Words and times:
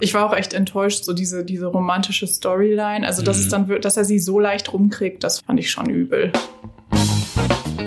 Ich 0.00 0.12
war 0.12 0.28
auch 0.28 0.34
echt 0.34 0.54
enttäuscht, 0.54 1.04
so 1.04 1.12
diese, 1.12 1.44
diese 1.44 1.66
romantische 1.66 2.26
Storyline. 2.26 3.06
Also, 3.06 3.22
dass 3.22 3.38
mhm. 3.38 3.42
es 3.44 3.48
dann, 3.48 3.80
dass 3.80 3.96
er 3.96 4.04
sie 4.04 4.18
so 4.18 4.40
leicht 4.40 4.72
rumkriegt, 4.72 5.22
das 5.22 5.40
fand 5.40 5.60
ich 5.60 5.70
schon 5.70 5.88
übel. 5.88 6.32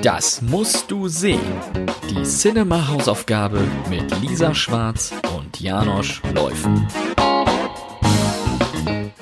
Das 0.01 0.41
musst 0.41 0.89
du 0.89 1.09
sehen. 1.09 1.41
Die 2.09 2.23
Cinema-Hausaufgabe 2.23 3.59
mit 3.89 4.21
Lisa 4.21 4.53
Schwarz 4.53 5.13
und 5.37 5.59
Janosch 5.59 6.21
Läufen. 6.33 6.87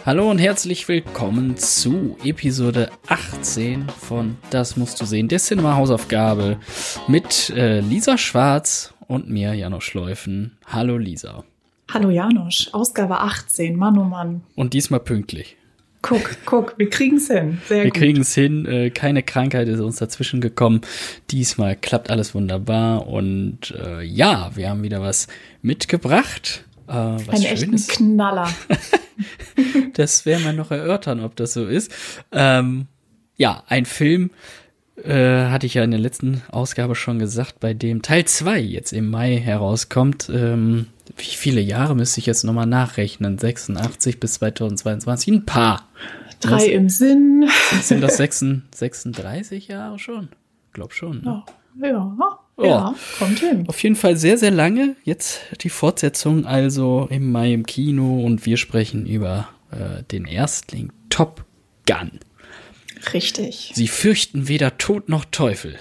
Hallo 0.05 0.29
und 0.29 0.37
herzlich 0.37 0.87
willkommen 0.87 1.57
zu 1.57 2.15
Episode 2.23 2.91
18 3.07 3.87
von 3.89 4.37
Das 4.51 4.77
musst 4.77 5.01
du 5.01 5.05
sehen, 5.05 5.27
der 5.27 5.39
Cinema-Hausaufgabe 5.39 6.59
mit 7.07 7.49
äh, 7.49 7.79
Lisa 7.79 8.19
Schwarz 8.19 8.93
und 9.07 9.27
mir, 9.27 9.55
Janosch 9.55 9.95
Läufen. 9.95 10.59
Hallo 10.67 10.99
Lisa. 10.99 11.43
Hallo 11.91 12.09
Janosch, 12.09 12.69
Ausgabe 12.73 13.19
18, 13.19 13.75
Mann 13.75 13.97
oh 13.97 14.03
Mann. 14.03 14.41
Und 14.55 14.73
diesmal 14.73 14.99
pünktlich. 14.99 15.55
Guck, 16.01 16.37
guck, 16.45 16.77
wir 16.77 16.89
kriegen's 16.89 17.27
hin. 17.27 17.59
Sehr 17.67 17.83
wir 17.83 17.91
gut. 17.91 17.95
kriegen's 17.99 18.33
hin. 18.35 18.65
Äh, 18.65 18.89
keine 18.91 19.23
Krankheit 19.23 19.67
ist 19.67 19.79
uns 19.79 19.97
dazwischen 19.97 20.39
gekommen. 20.41 20.81
Diesmal 21.31 21.75
klappt 21.75 22.09
alles 22.09 22.35
wunderbar. 22.35 23.07
Und 23.07 23.71
äh, 23.71 24.03
ja, 24.03 24.51
wir 24.55 24.69
haben 24.69 24.83
wieder 24.83 25.01
was 25.01 25.27
mitgebracht. 25.61 26.63
Äh, 26.87 26.93
was 26.93 27.29
Einen 27.29 27.57
Schönes. 27.57 27.89
echten 27.89 28.05
Knaller. 28.15 28.49
das 29.93 30.25
werden 30.25 30.45
wir 30.45 30.53
noch 30.53 30.69
erörtern, 30.71 31.21
ob 31.21 31.35
das 31.35 31.53
so 31.53 31.65
ist. 31.65 31.91
Ähm, 32.31 32.87
ja, 33.37 33.63
ein 33.67 33.85
Film, 33.85 34.29
äh, 35.03 35.47
hatte 35.47 35.65
ich 35.65 35.73
ja 35.73 35.83
in 35.83 35.91
der 35.91 35.99
letzten 35.99 36.41
Ausgabe 36.49 36.95
schon 36.95 37.19
gesagt, 37.19 37.59
bei 37.59 37.73
dem 37.73 38.01
Teil 38.01 38.25
2 38.25 38.59
jetzt 38.59 38.93
im 38.93 39.09
Mai 39.09 39.37
herauskommt. 39.37 40.29
Ähm, 40.33 40.87
wie 41.17 41.23
viele 41.23 41.61
Jahre 41.61 41.95
müsste 41.95 42.19
ich 42.19 42.25
jetzt 42.25 42.43
nochmal 42.43 42.65
nachrechnen? 42.65 43.37
86 43.37 44.19
bis 44.19 44.35
2022? 44.35 45.33
Ein 45.33 45.45
paar. 45.45 45.87
Drei 46.39 46.55
Was? 46.55 46.67
im 46.67 46.89
Sinn. 46.89 47.49
Sind 47.81 48.01
das 48.01 48.17
36 48.17 49.67
Jahre 49.67 49.99
schon? 49.99 50.29
Glaub 50.73 50.93
schon. 50.93 51.21
Ne? 51.21 51.43
Ja. 51.81 51.89
ja. 51.89 52.39
Oh. 52.57 52.65
Ja, 52.65 52.95
kommt 53.19 53.39
hin. 53.39 53.65
Auf 53.67 53.83
jeden 53.83 53.97
Fall 53.97 54.15
sehr, 54.15 54.37
sehr 54.37 54.51
lange. 54.51 54.95
Jetzt 55.03 55.41
die 55.61 55.69
Fortsetzung 55.69 56.45
also 56.45 57.07
im 57.09 57.31
Mai 57.31 57.51
im 57.51 57.65
Kino 57.65 58.23
und 58.23 58.45
wir 58.45 58.55
sprechen 58.55 59.05
über 59.05 59.49
äh, 59.71 60.03
den 60.03 60.25
Erstling 60.25 60.93
Top 61.09 61.43
Gun. 61.85 62.19
Richtig. 63.13 63.71
Sie 63.75 63.87
fürchten 63.87 64.47
weder 64.47 64.77
Tod 64.77 65.09
noch 65.09 65.25
Teufel. 65.25 65.77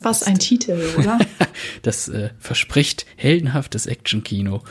Was 0.00 0.22
ein 0.22 0.38
Titel, 0.38 0.78
oder? 0.98 1.18
das 1.82 2.08
äh, 2.08 2.30
verspricht 2.38 3.06
heldenhaftes 3.16 3.86
Actionkino, 3.86 4.62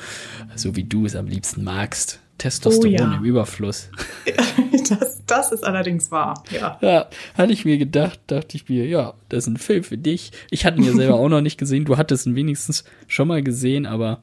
so 0.56 0.76
wie 0.76 0.84
du 0.84 1.06
es 1.06 1.16
am 1.16 1.28
liebsten 1.28 1.64
magst. 1.64 2.20
Testosteron 2.38 2.94
oh, 2.94 3.12
ja. 3.12 3.18
im 3.18 3.24
Überfluss. 3.24 3.90
das, 4.90 5.22
das 5.26 5.52
ist 5.52 5.64
allerdings 5.64 6.12
wahr, 6.12 6.44
ja. 6.52 6.78
Ja, 6.82 7.10
hatte 7.34 7.54
ich 7.54 7.64
mir 7.64 7.78
gedacht, 7.78 8.20
dachte 8.28 8.58
ich 8.58 8.68
mir, 8.68 8.86
ja, 8.86 9.14
das 9.30 9.46
ist 9.46 9.48
ein 9.48 9.58
Film 9.58 9.84
für 9.84 9.98
dich. 9.98 10.32
Ich 10.52 10.66
hatte 10.66 10.78
ihn 10.78 10.84
ja 10.84 10.94
selber 10.94 11.16
auch 11.16 11.30
noch 11.30 11.42
nicht 11.42 11.58
gesehen. 11.58 11.86
Du 11.86 11.98
hattest 11.98 12.26
ihn 12.26 12.36
wenigstens 12.36 12.84
schon 13.08 13.30
mal 13.30 13.42
gesehen, 13.42 13.86
aber. 13.86 14.22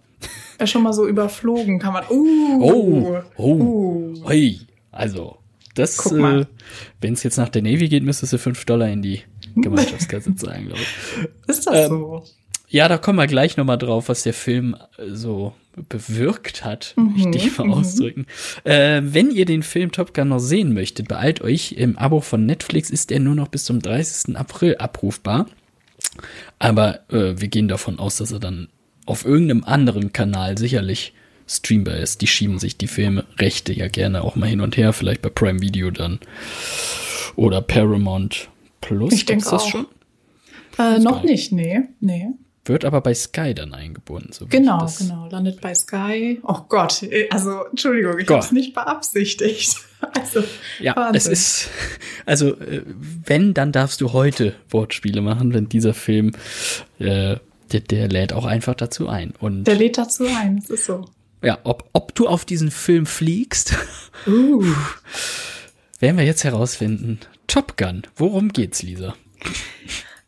Ja, 0.61 0.67
schon 0.67 0.83
mal 0.83 0.92
so 0.92 1.08
überflogen 1.08 1.78
kann 1.78 1.94
man. 1.94 2.05
Uh, 2.11 2.62
oh, 2.62 3.22
oh, 3.36 3.44
uh. 3.44 4.28
hey, 4.28 4.61
also 4.92 5.39
das, 5.75 6.11
äh, 6.12 6.47
wenn 7.01 7.12
es 7.15 7.23
jetzt 7.23 7.37
nach 7.37 7.48
der 7.48 7.62
Navy 7.62 7.89
geht, 7.89 8.03
müsstest 8.03 8.33
du 8.33 8.39
5 8.39 8.65
Dollar 8.65 8.89
in 8.89 9.03
die 9.03 9.23
Gemeinschaftskasse 9.56 10.34
zahlen, 10.34 10.67
glaube 10.67 10.81
ich. 10.81 11.48
Ist 11.48 11.67
das 11.67 11.87
ähm, 11.87 11.89
so? 11.89 12.25
Ja, 12.69 12.89
da 12.89 12.97
kommen 12.97 13.19
wir 13.19 13.27
gleich 13.27 13.56
nochmal 13.56 13.79
drauf, 13.79 14.09
was 14.09 14.23
der 14.23 14.33
Film 14.33 14.77
äh, 14.97 15.11
so 15.11 15.55
bewirkt 15.89 16.64
hat, 16.64 16.95
mhm, 16.97 17.12
möchte 17.12 17.39
ich 17.39 17.59
mal 17.59 17.67
mhm. 17.67 17.73
ausdrücken. 17.75 18.27
Äh, 18.64 19.03
wenn 19.05 19.31
ihr 19.31 19.45
den 19.45 19.62
Film 19.62 19.92
Top 19.92 20.14
Gun 20.14 20.29
noch 20.29 20.39
sehen 20.39 20.75
möchtet, 20.75 21.09
beeilt 21.09 21.41
euch. 21.41 21.73
Im 21.73 21.98
Abo 21.98 22.20
von 22.20 22.47
Netflix 22.47 22.91
ist 22.91 23.11
der 23.11 23.20
nur 23.20 23.34
noch 23.34 23.48
bis 23.48 23.64
zum 23.64 23.81
30. 23.81 24.36
April 24.36 24.77
abrufbar. 24.77 25.47
Aber 26.58 27.01
äh, 27.11 27.41
wir 27.41 27.48
gehen 27.48 27.69
davon 27.69 27.98
aus, 27.98 28.17
dass 28.17 28.33
er 28.33 28.39
dann 28.39 28.69
auf 29.07 29.25
irgendeinem 29.25 29.64
anderen 29.64 30.13
Kanal 30.13 30.58
sicherlich 30.58 31.14
streambar 31.57 31.96
ist. 31.96 32.20
Die 32.20 32.27
schieben 32.27 32.58
sich 32.58 32.77
die 32.77 32.89
Filmrechte 32.89 33.73
ja 33.73 33.89
gerne 33.89 34.24
auch 34.24 34.36
mal 34.36 34.48
hin 34.48 34.61
und 34.61 34.77
her, 34.77 34.92
vielleicht 34.92 35.23
bei 35.23 35.29
Prime 35.29 35.61
Video 35.61 35.90
dann. 35.90 36.18
Oder 37.36 37.63
Paramount 37.63 38.48
Plus. 38.80 39.13
Ich 39.13 39.24
denke 39.24 39.45
das 39.45 39.63
auch. 39.63 39.68
schon? 39.68 39.86
Äh, 40.79 40.98
noch 40.98 41.23
nicht, 41.23 41.52
nee, 41.52 41.83
nee. 42.01 42.29
Wird 42.64 42.85
aber 42.85 43.01
bei 43.01 43.13
Sky 43.13 43.55
dann 43.55 43.74
eingebunden. 43.74 44.33
So 44.33 44.46
genau, 44.46 44.86
genau. 44.96 45.29
Landet 45.29 45.61
bei 45.61 45.74
Sky. 45.74 46.40
Oh 46.45 46.61
Gott, 46.68 47.05
also 47.30 47.64
Entschuldigung, 47.70 48.19
ich 48.20 48.29
habe 48.29 48.39
es 48.39 48.52
nicht 48.52 48.74
beabsichtigt. 48.74 49.77
Also, 50.14 50.42
ja, 50.80 50.96
Wahnsinn. 50.96 51.14
es 51.14 51.27
ist, 51.29 51.70
also 52.27 52.57
äh, 52.57 52.83
wenn, 53.24 53.55
dann 53.55 53.70
darfst 53.70 54.01
du 54.01 54.13
heute 54.13 54.57
Wortspiele 54.69 55.20
machen, 55.20 55.55
wenn 55.55 55.69
dieser 55.69 55.95
Film, 55.95 56.33
äh, 56.98 57.36
der, 57.70 57.80
der 57.80 58.08
lädt 58.08 58.33
auch 58.33 58.45
einfach 58.45 58.74
dazu 58.74 59.08
ein. 59.08 59.33
Und 59.39 59.63
der 59.63 59.77
lädt 59.77 59.98
dazu 59.98 60.27
ein, 60.27 60.57
das 60.57 60.70
ist 60.70 60.86
so. 60.86 61.05
Ja, 61.42 61.58
ob, 61.64 61.89
ob 61.92 62.14
du 62.14 62.29
auf 62.29 62.45
diesen 62.45 62.70
Film 62.70 63.07
fliegst, 63.07 63.75
uh. 64.27 64.64
werden 65.98 66.17
wir 66.17 66.25
jetzt 66.25 66.45
herausfinden. 66.45 67.19
Top 67.47 67.77
Gun, 67.77 68.03
worum 68.17 68.51
geht's, 68.51 68.83
Lisa? 68.83 69.14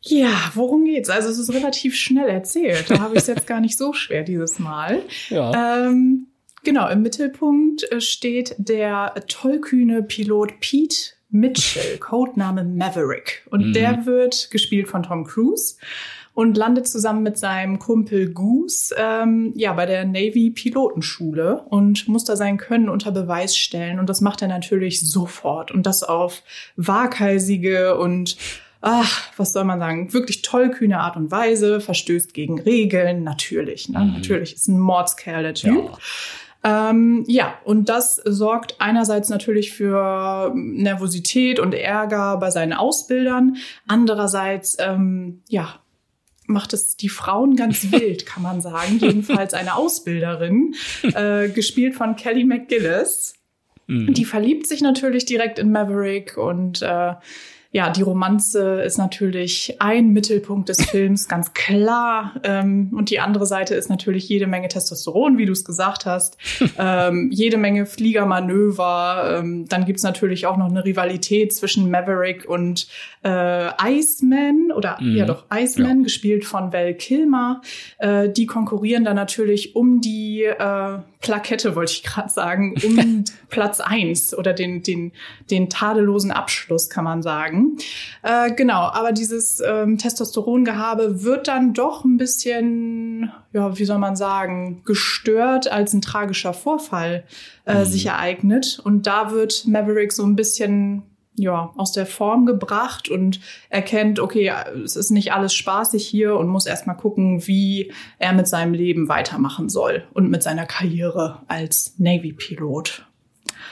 Ja, 0.02 0.50
worum 0.54 0.84
geht's? 0.84 1.08
Also 1.08 1.30
es 1.30 1.38
ist 1.38 1.52
relativ 1.52 1.96
schnell 1.96 2.28
erzählt. 2.28 2.90
Da 2.90 3.00
habe 3.00 3.14
ich 3.14 3.22
es 3.22 3.26
jetzt 3.26 3.46
gar 3.46 3.60
nicht 3.60 3.78
so 3.78 3.92
schwer 3.94 4.22
dieses 4.22 4.58
Mal. 4.58 5.02
Ja. 5.30 5.86
Ähm, 5.86 6.26
genau, 6.62 6.88
im 6.90 7.00
Mittelpunkt 7.00 7.90
äh, 7.90 8.00
steht 8.00 8.54
der 8.58 9.14
tollkühne 9.28 10.02
Pilot 10.02 10.60
Pete 10.60 11.14
Mitchell, 11.30 11.98
Codename 11.98 12.64
Maverick. 12.64 13.46
Und 13.50 13.68
mhm. 13.68 13.72
der 13.72 14.06
wird 14.06 14.50
gespielt 14.50 14.88
von 14.88 15.02
Tom 15.02 15.24
Cruise 15.24 15.76
und 16.34 16.56
landet 16.56 16.88
zusammen 16.88 17.22
mit 17.22 17.38
seinem 17.38 17.78
Kumpel 17.78 18.32
Goose 18.32 18.94
ähm, 18.98 19.52
ja 19.54 19.72
bei 19.72 19.86
der 19.86 20.04
Navy 20.04 20.50
Pilotenschule 20.50 21.64
und 21.68 22.08
muss 22.08 22.24
da 22.24 22.36
sein 22.36 22.58
Können 22.58 22.88
unter 22.88 23.12
Beweis 23.12 23.56
stellen 23.56 23.98
und 23.98 24.08
das 24.08 24.20
macht 24.20 24.42
er 24.42 24.48
natürlich 24.48 25.00
sofort 25.00 25.70
und 25.70 25.86
das 25.86 26.02
auf 26.02 26.42
waghalsige 26.76 27.96
und 27.96 28.36
ach, 28.80 29.30
was 29.38 29.52
soll 29.52 29.64
man 29.64 29.78
sagen, 29.78 30.12
wirklich 30.12 30.42
tollkühne 30.42 31.00
Art 31.00 31.16
und 31.16 31.30
Weise, 31.30 31.80
verstößt 31.80 32.34
gegen 32.34 32.60
Regeln, 32.60 33.24
natürlich, 33.24 33.88
ne? 33.88 34.00
Mhm. 34.00 34.12
natürlich 34.12 34.54
ist 34.54 34.68
ein 34.68 34.78
Mordskerl 34.78 35.42
der 35.42 35.54
Typ. 35.54 35.90
Ja. 36.64 36.90
Ähm, 36.90 37.24
ja, 37.26 37.54
und 37.64 37.88
das 37.88 38.16
sorgt 38.16 38.76
einerseits 38.80 39.28
natürlich 39.28 39.72
für 39.72 40.52
Nervosität 40.54 41.60
und 41.60 41.74
Ärger 41.74 42.38
bei 42.38 42.50
seinen 42.50 42.72
Ausbildern, 42.72 43.56
andererseits 43.86 44.76
ähm, 44.80 45.42
ja 45.48 45.74
macht 46.46 46.72
es 46.72 46.96
die 46.96 47.08
Frauen 47.08 47.56
ganz 47.56 47.90
wild, 47.90 48.26
kann 48.26 48.42
man 48.42 48.60
sagen. 48.60 48.98
Jedenfalls 48.98 49.54
eine 49.54 49.76
Ausbilderin, 49.76 50.74
äh, 51.02 51.48
gespielt 51.48 51.94
von 51.94 52.16
Kelly 52.16 52.44
McGillis. 52.44 53.34
Mhm. 53.86 54.14
Die 54.14 54.24
verliebt 54.24 54.66
sich 54.66 54.80
natürlich 54.80 55.24
direkt 55.26 55.58
in 55.58 55.70
Maverick 55.70 56.36
und 56.36 56.82
äh, 56.82 57.14
ja, 57.74 57.90
die 57.90 58.02
Romanze 58.02 58.82
ist 58.82 58.98
natürlich 58.98 59.74
ein 59.80 60.12
Mittelpunkt 60.12 60.68
des 60.68 60.80
Films, 60.84 61.26
ganz 61.26 61.54
klar. 61.54 62.34
Ähm, 62.44 62.90
und 62.92 63.10
die 63.10 63.18
andere 63.18 63.46
Seite 63.46 63.74
ist 63.74 63.90
natürlich 63.90 64.28
jede 64.28 64.46
Menge 64.46 64.68
Testosteron, 64.68 65.38
wie 65.38 65.44
du 65.44 65.50
es 65.50 65.64
gesagt 65.64 66.06
hast. 66.06 66.38
ähm, 66.78 67.30
jede 67.32 67.56
Menge 67.56 67.84
Fliegermanöver. 67.84 69.40
Ähm, 69.40 69.66
dann 69.68 69.86
gibt's 69.86 70.04
natürlich 70.04 70.46
auch 70.46 70.56
noch 70.56 70.70
eine 70.70 70.84
Rivalität 70.84 71.52
zwischen 71.52 71.90
Maverick 71.90 72.48
und 72.48 72.86
äh, 73.24 73.70
Iceman 73.82 74.70
oder 74.70 74.98
mhm. 75.00 75.16
ja 75.16 75.24
doch 75.24 75.46
Iceman, 75.52 75.98
ja. 75.98 76.02
gespielt 76.04 76.44
von 76.44 76.72
Val 76.72 76.94
Kilmer. 76.94 77.60
Äh, 77.98 78.28
die 78.28 78.46
konkurrieren 78.46 79.04
dann 79.04 79.16
natürlich 79.16 79.74
um 79.74 80.00
die 80.00 80.44
äh, 80.44 80.98
Plakette, 81.24 81.74
wollte 81.74 81.92
ich 81.92 82.02
gerade 82.02 82.28
sagen, 82.28 82.74
um 82.84 83.24
Platz 83.48 83.80
eins 83.80 84.36
oder 84.36 84.52
den, 84.52 84.82
den, 84.82 85.10
den 85.50 85.70
tadellosen 85.70 86.30
Abschluss, 86.30 86.90
kann 86.90 87.04
man 87.04 87.22
sagen. 87.22 87.63
Äh, 88.22 88.52
genau, 88.52 88.82
aber 88.82 89.12
dieses 89.12 89.60
ähm, 89.60 89.98
Testosterongehabe 89.98 91.22
wird 91.22 91.48
dann 91.48 91.74
doch 91.74 92.04
ein 92.04 92.16
bisschen, 92.16 93.32
ja, 93.52 93.78
wie 93.78 93.84
soll 93.84 93.98
man 93.98 94.16
sagen, 94.16 94.82
gestört, 94.84 95.70
als 95.70 95.92
ein 95.92 96.02
tragischer 96.02 96.54
Vorfall 96.54 97.24
äh, 97.66 97.80
mhm. 97.80 97.84
sich 97.84 98.06
ereignet. 98.06 98.80
Und 98.82 99.06
da 99.06 99.30
wird 99.30 99.66
Maverick 99.66 100.12
so 100.12 100.24
ein 100.24 100.36
bisschen 100.36 101.02
ja, 101.36 101.72
aus 101.76 101.92
der 101.92 102.06
Form 102.06 102.46
gebracht 102.46 103.08
und 103.08 103.40
erkennt, 103.68 104.20
okay, 104.20 104.52
es 104.84 104.96
ist 104.96 105.10
nicht 105.10 105.32
alles 105.32 105.52
spaßig 105.52 106.06
hier 106.06 106.36
und 106.36 106.48
muss 106.48 106.66
erstmal 106.66 106.96
gucken, 106.96 107.46
wie 107.46 107.92
er 108.18 108.32
mit 108.32 108.46
seinem 108.46 108.72
Leben 108.72 109.08
weitermachen 109.08 109.68
soll 109.68 110.04
und 110.12 110.30
mit 110.30 110.42
seiner 110.42 110.66
Karriere 110.66 111.42
als 111.48 111.94
Navy-Pilot. 111.98 113.06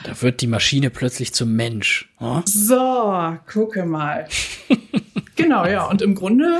Da 0.03 0.21
wird 0.21 0.41
die 0.41 0.47
Maschine 0.47 0.89
plötzlich 0.89 1.33
zum 1.33 1.53
Mensch. 1.53 2.13
Oh? 2.19 2.41
So, 2.45 3.37
gucke 3.51 3.85
mal. 3.85 4.27
genau, 5.35 5.65
ja. 5.65 5.85
Und 5.85 6.01
im 6.01 6.15
Grunde, 6.15 6.57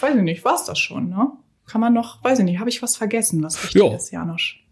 weiß 0.00 0.16
ich 0.16 0.22
nicht, 0.22 0.44
war's 0.44 0.64
das 0.64 0.78
schon, 0.78 1.08
ne? 1.10 1.30
Kann 1.66 1.80
man 1.80 1.92
noch, 1.92 2.24
weiß 2.24 2.40
ich 2.40 2.44
nicht, 2.44 2.58
habe 2.58 2.70
ich 2.70 2.82
was 2.82 2.96
vergessen, 2.96 3.42
was 3.44 3.62
wichtig 3.62 3.80
jo. 3.80 3.94
ist, 3.94 4.10
Janosch? 4.10 4.64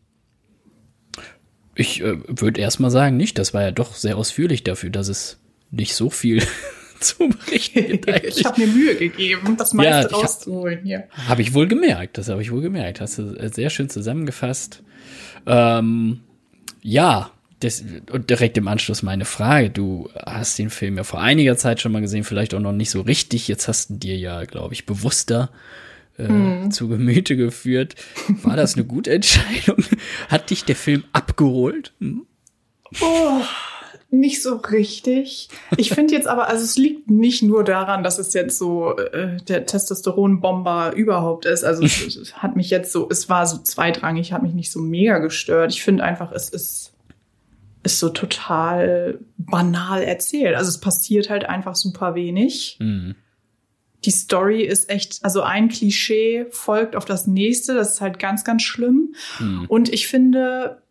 Ich 1.76 2.02
äh, 2.02 2.16
würde 2.26 2.60
erstmal 2.60 2.90
sagen, 2.90 3.16
nicht. 3.16 3.38
Das 3.38 3.54
war 3.54 3.62
ja 3.62 3.70
doch 3.70 3.94
sehr 3.94 4.16
ausführlich 4.16 4.64
dafür, 4.64 4.90
dass 4.90 5.06
es 5.06 5.38
nicht 5.70 5.94
so 5.94 6.10
viel 6.10 6.42
zu 7.00 7.28
berichten 7.28 7.86
gibt. 7.86 8.08
ich 8.24 8.44
habe 8.44 8.60
mir 8.60 8.66
Mühe 8.66 8.96
gegeben, 8.96 9.56
das 9.56 9.74
meiste 9.74 10.10
ja, 10.10 10.16
rauszuholen 10.16 10.82
hier. 10.82 11.08
Habe 11.28 11.42
ich 11.42 11.54
wohl 11.54 11.68
gemerkt, 11.68 12.18
das 12.18 12.28
habe 12.28 12.42
ich 12.42 12.50
wohl 12.50 12.62
gemerkt. 12.62 13.00
Hast 13.00 13.18
du 13.18 13.34
äh, 13.36 13.48
sehr 13.48 13.70
schön 13.70 13.88
zusammengefasst. 13.88 14.82
Ähm, 15.46 16.20
ja, 16.82 17.30
das, 17.60 17.84
und 18.12 18.30
direkt 18.30 18.56
im 18.56 18.68
Anschluss 18.68 19.02
meine 19.02 19.24
Frage. 19.24 19.70
Du 19.70 20.08
hast 20.14 20.58
den 20.58 20.70
Film 20.70 20.96
ja 20.96 21.04
vor 21.04 21.20
einiger 21.20 21.56
Zeit 21.56 21.80
schon 21.80 21.92
mal 21.92 22.00
gesehen, 22.00 22.24
vielleicht 22.24 22.54
auch 22.54 22.60
noch 22.60 22.72
nicht 22.72 22.90
so 22.90 23.00
richtig. 23.00 23.48
Jetzt 23.48 23.68
hast 23.68 23.90
du 23.90 23.94
dir 23.94 24.16
ja, 24.16 24.44
glaube 24.44 24.74
ich, 24.74 24.86
bewusster 24.86 25.50
äh, 26.18 26.28
mm. 26.28 26.70
zu 26.70 26.88
Gemüte 26.88 27.36
geführt. 27.36 27.96
War 28.42 28.56
das 28.56 28.74
eine 28.74 28.84
gute 28.84 29.10
Entscheidung? 29.10 29.84
Hat 30.28 30.50
dich 30.50 30.64
der 30.64 30.76
Film 30.76 31.04
abgeholt? 31.12 31.92
Hm? 32.00 32.26
Oh, 33.00 33.42
nicht 34.10 34.42
so 34.42 34.56
richtig. 34.56 35.48
Ich 35.76 35.90
finde 35.90 36.14
jetzt 36.14 36.26
aber, 36.26 36.48
also 36.48 36.64
es 36.64 36.78
liegt 36.78 37.10
nicht 37.10 37.42
nur 37.42 37.62
daran, 37.62 38.02
dass 38.02 38.18
es 38.18 38.32
jetzt 38.32 38.56
so 38.56 38.96
äh, 38.96 39.36
der 39.48 39.66
Testosteronbomber 39.66 40.94
überhaupt 40.94 41.44
ist. 41.44 41.64
Also 41.64 41.84
es, 41.84 42.16
es 42.16 42.34
hat 42.36 42.56
mich 42.56 42.70
jetzt 42.70 42.90
so, 42.92 43.08
es 43.10 43.28
war 43.28 43.46
so 43.46 43.58
zweitrangig, 43.58 44.32
hat 44.32 44.42
mich 44.42 44.54
nicht 44.54 44.70
so 44.70 44.80
mega 44.80 45.18
gestört. 45.18 45.72
Ich 45.72 45.82
finde 45.82 46.04
einfach, 46.04 46.32
es 46.32 46.48
ist 46.48 46.92
ist 47.82 47.98
so 47.98 48.08
total 48.08 49.18
banal 49.36 50.02
erzählt. 50.02 50.56
Also 50.56 50.68
es 50.68 50.80
passiert 50.80 51.30
halt 51.30 51.44
einfach 51.44 51.74
super 51.76 52.14
wenig. 52.14 52.76
Mhm. 52.80 53.14
Die 54.04 54.10
Story 54.10 54.62
ist 54.62 54.90
echt, 54.90 55.24
also 55.24 55.42
ein 55.42 55.68
Klischee 55.68 56.46
folgt 56.50 56.94
auf 56.94 57.04
das 57.04 57.26
nächste. 57.26 57.74
Das 57.74 57.94
ist 57.94 58.00
halt 58.00 58.18
ganz, 58.18 58.44
ganz 58.44 58.62
schlimm. 58.62 59.14
Mhm. 59.40 59.66
Und 59.68 59.92
ich 59.92 60.08
finde, 60.08 60.82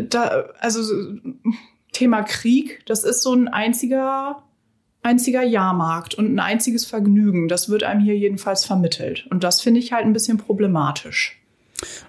da, 0.00 0.44
also 0.58 0.82
Thema 1.92 2.22
Krieg, 2.22 2.84
das 2.86 3.04
ist 3.04 3.22
so 3.22 3.34
ein 3.34 3.48
einziger, 3.48 4.42
einziger 5.02 5.42
Jahrmarkt 5.42 6.14
und 6.14 6.32
ein 6.32 6.40
einziges 6.40 6.84
Vergnügen. 6.86 7.48
Das 7.48 7.68
wird 7.68 7.82
einem 7.82 8.00
hier 8.00 8.16
jedenfalls 8.16 8.64
vermittelt. 8.64 9.26
Und 9.30 9.44
das 9.44 9.60
finde 9.60 9.80
ich 9.80 9.92
halt 9.92 10.04
ein 10.04 10.12
bisschen 10.12 10.38
problematisch. 10.38 11.40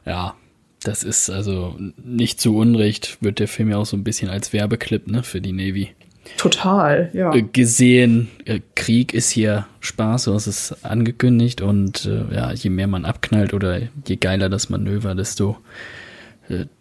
Ja, 0.06 0.36
das 0.84 1.04
ist 1.04 1.30
also 1.30 1.76
nicht 2.04 2.40
zu 2.40 2.56
Unrecht, 2.56 3.18
wird 3.22 3.40
der 3.40 3.48
Film 3.48 3.70
ja 3.70 3.78
auch 3.78 3.86
so 3.86 3.98
ein 3.98 4.04
bisschen 4.04 4.30
als 4.30 4.54
Werbeclip, 4.54 5.08
ne, 5.08 5.24
für 5.24 5.42
die 5.42 5.52
Navy. 5.52 5.90
Total, 6.38 7.10
ja. 7.14 7.34
Äh, 7.34 7.42
gesehen, 7.42 8.30
äh, 8.46 8.62
Krieg 8.76 9.14
ist 9.14 9.30
hier 9.30 9.68
Spaß, 9.82 10.24
so 10.24 10.36
ist 10.36 10.48
es 10.48 10.84
angekündigt 10.84 11.62
und 11.62 12.06
äh, 12.06 12.34
ja, 12.34 12.54
je 12.54 12.70
mehr 12.70 12.88
man 12.88 13.06
abknallt 13.06 13.54
oder 13.54 13.82
je 14.08 14.16
geiler 14.16 14.50
das 14.50 14.70
Manöver, 14.70 15.16
desto 15.16 15.58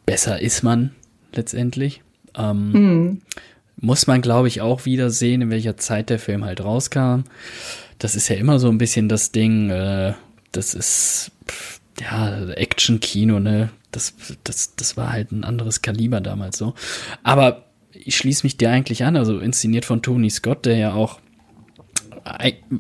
besser 0.07 0.41
ist 0.41 0.63
man 0.63 0.91
letztendlich. 1.35 2.03
Ähm, 2.37 2.73
mhm. 2.73 3.21
Muss 3.77 4.07
man, 4.07 4.23
glaube 4.23 4.49
ich, 4.49 4.61
auch 4.61 4.85
wieder 4.85 5.11
sehen, 5.11 5.43
in 5.43 5.51
welcher 5.51 5.77
Zeit 5.77 6.11
der 6.11 6.19
Film 6.19 6.45
halt 6.45 6.63
rauskam. 6.63 7.23
Das 7.99 8.15
ist 8.15 8.29
ja 8.29 8.37
immer 8.37 8.59
so 8.59 8.69
ein 8.69 8.79
bisschen 8.79 9.09
das 9.09 9.33
Ding, 9.33 9.71
äh, 9.71 10.15
das 10.53 10.75
ist 10.75 11.33
ja 12.03 12.51
Action-Kino, 12.51 13.41
ne? 13.41 13.71
das, 13.93 14.15
das, 14.43 14.75
das 14.75 14.97
war 14.97 15.13
halt 15.13 15.31
ein 15.33 15.45
anderes 15.45 15.83
Kaliber 15.83 16.21
damals 16.21 16.59
so. 16.59 16.75
Aber 17.23 17.67
ich 17.93 18.17
schließe 18.17 18.45
mich 18.45 18.57
dir 18.57 18.71
eigentlich 18.71 19.05
an, 19.05 19.17
also 19.17 19.39
inszeniert 19.39 19.85
von 19.85 20.03
Tony 20.03 20.31
Scott, 20.31 20.67
der 20.67 20.77
ja 20.77 20.95
auch 20.95 21.21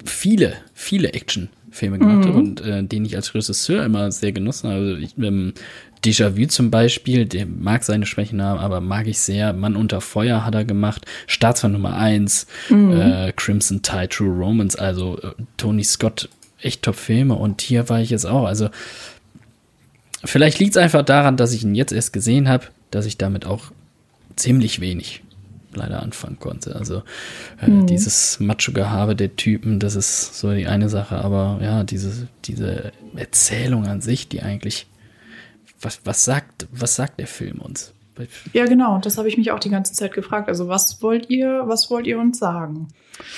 viele, 0.04 0.54
viele 0.72 1.12
Actionfilme 1.12 1.98
gemacht 1.98 2.24
mhm. 2.24 2.28
hat 2.28 2.34
und 2.34 2.60
äh, 2.62 2.82
den 2.82 3.04
ich 3.04 3.16
als 3.16 3.34
Regisseur 3.34 3.84
immer 3.84 4.10
sehr 4.10 4.32
genossen 4.32 4.70
habe. 4.70 4.80
Also 4.80 4.96
ich, 4.96 5.18
ähm, 5.18 5.52
Déjà-vu 6.04 6.46
zum 6.46 6.72
Beispiel, 6.72 7.26
der 7.26 7.46
mag 7.46 7.84
seine 7.84 8.06
Schwächen 8.06 8.42
haben, 8.42 8.58
aber 8.58 8.80
mag 8.80 9.06
ich 9.06 9.20
sehr. 9.20 9.52
Mann 9.52 9.76
unter 9.76 10.00
Feuer 10.00 10.44
hat 10.44 10.52
er 10.52 10.64
gemacht. 10.64 11.06
Staatsfeind 11.28 11.74
Nummer 11.74 11.96
1, 11.96 12.48
mhm. 12.70 12.92
äh, 12.92 13.32
Crimson 13.36 13.82
Tide, 13.82 14.08
True 14.08 14.36
Romance, 14.36 14.76
also 14.76 15.18
äh, 15.18 15.30
Tony 15.58 15.84
Scott, 15.84 16.28
echt 16.64 16.82
Top-Filme. 16.82 17.34
Und 17.34 17.62
hier 17.62 17.88
war 17.88 18.00
ich 18.00 18.10
jetzt 18.10 18.26
auch. 18.26 18.44
Also 18.44 18.70
Vielleicht 20.24 20.58
liegt 20.58 20.72
es 20.72 20.76
einfach 20.76 21.04
daran, 21.04 21.36
dass 21.36 21.52
ich 21.52 21.64
ihn 21.64 21.74
jetzt 21.74 21.92
erst 21.92 22.12
gesehen 22.12 22.48
habe, 22.48 22.66
dass 22.90 23.06
ich 23.06 23.18
damit 23.18 23.44
auch 23.44 23.72
ziemlich 24.36 24.80
wenig 24.80 25.22
leider 25.74 26.02
anfangen 26.02 26.38
konnte. 26.38 26.76
Also 26.76 27.02
äh, 27.60 27.68
mhm. 27.68 27.86
dieses 27.86 28.38
Macho-Gehabe 28.38 29.16
der 29.16 29.36
Typen, 29.36 29.80
das 29.80 29.96
ist 29.96 30.38
so 30.38 30.52
die 30.52 30.66
eine 30.66 30.88
Sache, 30.88 31.16
aber 31.16 31.58
ja, 31.62 31.82
diese, 31.82 32.28
diese 32.44 32.92
Erzählung 33.16 33.86
an 33.86 34.00
sich, 34.00 34.28
die 34.28 34.42
eigentlich, 34.42 34.86
was, 35.80 36.00
was 36.04 36.24
sagt, 36.24 36.68
was 36.70 36.94
sagt 36.94 37.18
der 37.18 37.26
Film 37.26 37.58
uns? 37.58 37.92
Ja, 38.52 38.66
genau, 38.66 38.98
das 38.98 39.16
habe 39.16 39.28
ich 39.28 39.38
mich 39.38 39.50
auch 39.50 39.58
die 39.58 39.70
ganze 39.70 39.94
Zeit 39.94 40.12
gefragt. 40.12 40.48
Also 40.48 40.68
was 40.68 41.02
wollt 41.02 41.30
ihr, 41.30 41.62
was 41.66 41.90
wollt 41.90 42.06
ihr 42.06 42.18
uns 42.18 42.38
sagen? 42.38 42.88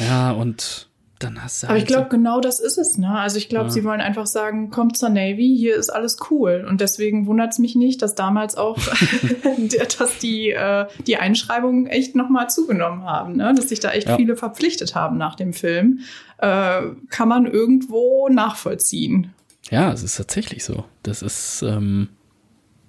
Ja, 0.00 0.32
und 0.32 0.88
dann 1.24 1.42
hast 1.42 1.62
du. 1.62 1.68
Aber 1.68 1.76
ich 1.76 1.86
glaube, 1.86 2.08
genau 2.08 2.40
das 2.40 2.60
ist 2.60 2.78
es, 2.78 2.98
ne? 2.98 3.18
Also 3.18 3.38
ich 3.38 3.48
glaube, 3.48 3.66
ja. 3.66 3.70
sie 3.70 3.84
wollen 3.84 4.00
einfach 4.00 4.26
sagen, 4.26 4.70
kommt 4.70 4.96
zur 4.96 5.08
Navy, 5.08 5.56
hier 5.56 5.76
ist 5.76 5.90
alles 5.90 6.16
cool. 6.30 6.66
Und 6.68 6.80
deswegen 6.80 7.26
wundert 7.26 7.52
es 7.52 7.58
mich 7.58 7.74
nicht, 7.74 8.02
dass 8.02 8.14
damals 8.14 8.56
auch, 8.56 8.78
dass 9.98 10.18
die, 10.18 10.50
äh, 10.50 10.86
die 11.06 11.16
Einschreibungen 11.16 11.86
echt 11.86 12.14
nochmal 12.14 12.50
zugenommen 12.50 13.04
haben, 13.04 13.36
ne? 13.36 13.54
Dass 13.54 13.68
sich 13.68 13.80
da 13.80 13.90
echt 13.90 14.08
ja. 14.08 14.16
viele 14.16 14.36
verpflichtet 14.36 14.94
haben 14.94 15.16
nach 15.16 15.34
dem 15.34 15.52
Film. 15.52 16.00
Äh, 16.38 16.82
kann 17.10 17.28
man 17.28 17.46
irgendwo 17.46 18.28
nachvollziehen. 18.28 19.32
Ja, 19.70 19.92
es 19.92 20.02
ist 20.02 20.16
tatsächlich 20.16 20.64
so. 20.64 20.84
Das 21.02 21.22
ist, 21.22 21.62
ähm, 21.62 22.08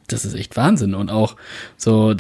das 0.08 0.26
ist 0.26 0.36
echt 0.36 0.58
Wahnsinn. 0.58 0.94
Und 0.94 1.10
auch 1.10 1.36
so, 1.78 2.14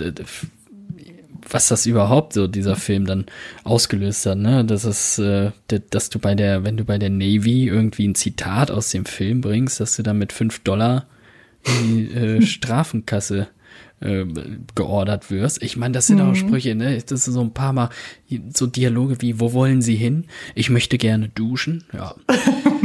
was 1.50 1.68
das 1.68 1.86
überhaupt 1.86 2.34
so 2.34 2.48
dieser 2.48 2.76
Film 2.76 3.06
dann 3.06 3.26
ausgelöst 3.64 4.26
hat, 4.26 4.38
ne? 4.38 4.66
Das 4.66 4.86
ist, 4.86 5.20
äh, 5.20 5.52
dass 5.90 6.10
du 6.10 6.20
bei 6.20 6.36
der, 6.36 6.64
wenn 6.64 6.78
du 6.78 6.86
bei 6.86 6.98
der 6.98 7.10
Navy 7.10 7.68
irgendwie 7.68 8.08
ein 8.08 8.16
Zitat 8.16 8.72
aus 8.72 8.90
dem 8.90 9.06
Film 9.06 9.42
bringst, 9.42 9.80
dass 9.80 9.96
du 9.96 10.04
dann 10.04 10.18
mit 10.18 10.34
fünf 10.34 10.60
Dollar 10.60 11.08
in 11.64 11.96
die 11.96 12.12
äh, 12.12 12.42
Strafenkasse 12.46 13.48
äh, 14.00 14.26
geordert 14.76 15.32
wirst. 15.32 15.62
Ich 15.64 15.78
meine, 15.78 15.94
das 15.94 16.08
sind 16.08 16.18
mhm. 16.18 16.30
auch 16.30 16.36
Sprüche, 16.36 16.76
ne? 16.76 17.02
Das 17.06 17.26
sind 17.26 17.34
so 17.34 17.42
ein 17.42 17.54
paar 17.54 17.74
Mal 17.74 17.90
so 18.54 18.68
Dialoge 18.68 19.22
wie, 19.22 19.40
wo 19.40 19.54
wollen 19.54 19.82
Sie 19.82 19.96
hin? 19.96 20.26
Ich 20.56 20.70
möchte 20.70 20.98
gerne 20.98 21.30
duschen. 21.30 21.86
Ja. 21.94 22.16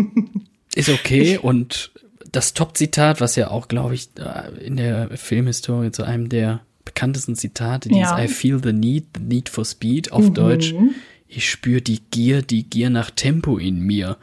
ist 0.74 0.88
okay. 0.88 1.38
Und 1.38 1.92
das 2.30 2.54
Top-Zitat, 2.54 3.20
was 3.20 3.36
ja 3.36 3.50
auch, 3.50 3.68
glaube 3.68 3.94
ich, 3.94 4.10
in 4.64 4.76
der 4.76 5.10
Filmhistorie 5.16 5.90
zu 5.90 6.04
einem 6.04 6.28
der 6.28 6.60
bekanntesten 6.94 7.37
Zitate, 7.37 7.88
dieses 7.88 8.10
ja. 8.10 8.22
I 8.22 8.28
feel 8.28 8.60
the 8.62 8.72
need, 8.72 9.04
the 9.16 9.23
need 9.23 9.49
for 9.49 9.64
speed, 9.64 10.12
auf 10.12 10.28
mhm. 10.28 10.35
Deutsch, 10.35 10.75
ich 11.28 11.49
spüre 11.49 11.80
die 11.80 12.00
Gier, 12.11 12.42
die 12.42 12.68
Gier 12.68 12.90
nach 12.90 13.11
Tempo 13.11 13.56
in 13.56 13.80
mir. 13.80 14.16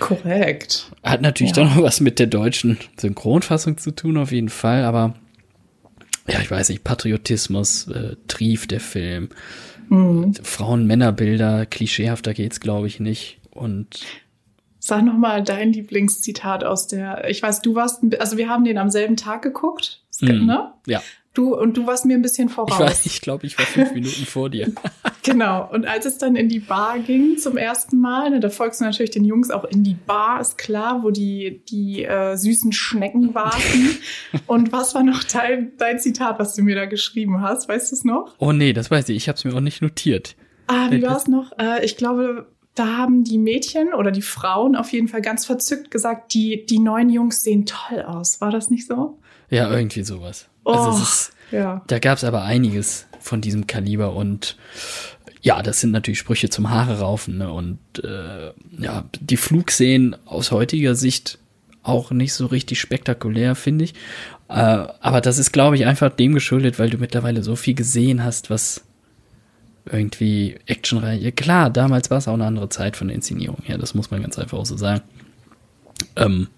Korrekt. 0.00 0.90
Hat 1.04 1.22
natürlich 1.22 1.56
ja. 1.56 1.64
doch 1.64 1.76
noch 1.76 1.82
was 1.82 2.00
mit 2.00 2.18
der 2.18 2.26
deutschen 2.26 2.78
Synchronfassung 2.96 3.78
zu 3.78 3.92
tun, 3.92 4.16
auf 4.16 4.32
jeden 4.32 4.48
Fall, 4.48 4.84
aber 4.84 5.14
ja, 6.28 6.40
ich 6.40 6.50
weiß 6.50 6.68
nicht, 6.68 6.84
Patriotismus 6.84 7.88
äh, 7.88 8.16
trieft 8.26 8.72
der 8.72 8.80
Film. 8.80 9.28
Mhm. 9.88 10.34
Frauen-Männer-Bilder, 10.42 11.64
klischeehafter 11.66 12.34
geht's, 12.34 12.60
glaube 12.60 12.86
ich, 12.86 13.00
nicht. 13.00 13.38
Und 13.50 14.04
Sag 14.80 15.04
noch 15.04 15.16
mal 15.16 15.42
dein 15.42 15.72
Lieblingszitat 15.72 16.64
aus 16.64 16.86
der. 16.86 17.28
Ich 17.28 17.42
weiß, 17.42 17.62
du 17.62 17.74
warst, 17.74 18.02
also 18.20 18.36
wir 18.36 18.48
haben 18.48 18.64
den 18.64 18.78
am 18.78 18.90
selben 18.90 19.16
Tag 19.16 19.42
geguckt, 19.42 20.02
mhm. 20.20 20.46
ne? 20.46 20.72
Ja. 20.86 21.02
Du, 21.38 21.54
und 21.54 21.76
du 21.76 21.86
warst 21.86 22.04
mir 22.04 22.14
ein 22.14 22.22
bisschen 22.22 22.48
voraus. 22.48 23.04
Ich, 23.04 23.12
ich 23.12 23.20
glaube, 23.20 23.46
ich 23.46 23.56
war 23.56 23.64
fünf 23.64 23.92
Minuten 23.94 24.26
vor 24.26 24.50
dir. 24.50 24.72
genau. 25.22 25.70
Und 25.70 25.86
als 25.86 26.04
es 26.04 26.18
dann 26.18 26.34
in 26.34 26.48
die 26.48 26.58
Bar 26.58 26.98
ging 26.98 27.38
zum 27.38 27.56
ersten 27.56 28.00
Mal, 28.00 28.30
ne, 28.30 28.40
da 28.40 28.50
folgst 28.50 28.80
du 28.80 28.84
natürlich 28.84 29.12
den 29.12 29.24
Jungs 29.24 29.52
auch 29.52 29.62
in 29.62 29.84
die 29.84 29.94
Bar, 29.94 30.40
ist 30.40 30.58
klar, 30.58 31.04
wo 31.04 31.12
die, 31.12 31.62
die 31.68 32.02
äh, 32.02 32.34
süßen 32.34 32.72
Schnecken 32.72 33.36
warten. 33.36 34.00
und 34.48 34.72
was 34.72 34.96
war 34.96 35.04
noch 35.04 35.22
dein, 35.22 35.70
dein 35.78 36.00
Zitat, 36.00 36.40
was 36.40 36.56
du 36.56 36.62
mir 36.62 36.74
da 36.74 36.86
geschrieben 36.86 37.40
hast? 37.40 37.68
Weißt 37.68 37.92
du 37.92 37.94
es 37.94 38.02
noch? 38.02 38.34
Oh 38.38 38.50
nee, 38.50 38.72
das 38.72 38.90
weiß 38.90 39.08
ich. 39.10 39.16
Ich 39.16 39.28
habe 39.28 39.36
es 39.36 39.44
mir 39.44 39.54
auch 39.54 39.60
nicht 39.60 39.80
notiert. 39.80 40.34
Ah, 40.66 40.90
wie 40.90 41.00
war 41.02 41.16
es 41.16 41.28
noch? 41.28 41.52
Äh, 41.56 41.84
ich 41.84 41.96
glaube, 41.96 42.48
da 42.74 42.96
haben 42.96 43.22
die 43.22 43.38
Mädchen 43.38 43.94
oder 43.94 44.10
die 44.10 44.22
Frauen 44.22 44.74
auf 44.74 44.92
jeden 44.92 45.06
Fall 45.06 45.22
ganz 45.22 45.46
verzückt 45.46 45.92
gesagt, 45.92 46.34
die, 46.34 46.66
die 46.66 46.80
neuen 46.80 47.10
Jungs 47.10 47.42
sehen 47.42 47.64
toll 47.64 48.02
aus. 48.02 48.40
War 48.40 48.50
das 48.50 48.70
nicht 48.70 48.88
so? 48.88 49.20
Ja, 49.50 49.70
irgendwie 49.70 50.02
sowas. 50.02 50.48
Also 50.64 50.80
oh, 50.80 50.84
also 50.84 51.02
ist, 51.02 51.32
ja. 51.50 51.82
Da 51.86 51.98
gab 51.98 52.18
es 52.18 52.24
aber 52.24 52.42
einiges 52.42 53.06
von 53.20 53.40
diesem 53.40 53.66
Kaliber 53.66 54.14
und 54.14 54.56
ja, 55.40 55.62
das 55.62 55.80
sind 55.80 55.92
natürlich 55.92 56.18
Sprüche 56.18 56.50
zum 56.50 56.70
Haare 56.70 57.00
raufen 57.00 57.38
ne? 57.38 57.52
und 57.52 57.78
äh, 58.02 58.52
ja, 58.78 59.04
die 59.20 59.36
Flugszenen 59.36 60.16
aus 60.26 60.50
heutiger 60.50 60.94
Sicht 60.94 61.38
auch 61.82 62.10
nicht 62.10 62.34
so 62.34 62.46
richtig 62.46 62.80
spektakulär, 62.80 63.54
finde 63.54 63.84
ich. 63.84 63.94
Äh, 64.48 64.52
aber 64.52 65.20
das 65.20 65.38
ist, 65.38 65.52
glaube 65.52 65.76
ich, 65.76 65.86
einfach 65.86 66.10
dem 66.10 66.34
geschuldet, 66.34 66.78
weil 66.78 66.90
du 66.90 66.98
mittlerweile 66.98 67.42
so 67.42 67.56
viel 67.56 67.74
gesehen 67.74 68.24
hast, 68.24 68.50
was 68.50 68.84
irgendwie 69.90 70.58
actionreich. 70.66 71.34
Klar, 71.34 71.70
damals 71.70 72.10
war 72.10 72.18
es 72.18 72.28
auch 72.28 72.34
eine 72.34 72.44
andere 72.44 72.68
Zeit 72.68 72.96
von 72.96 73.08
der 73.08 73.14
Inszenierung 73.14 73.62
her, 73.62 73.78
das 73.78 73.94
muss 73.94 74.10
man 74.10 74.20
ganz 74.22 74.38
einfach 74.38 74.58
auch 74.58 74.66
so 74.66 74.76
sagen. 74.76 75.02
Ähm, 76.16 76.48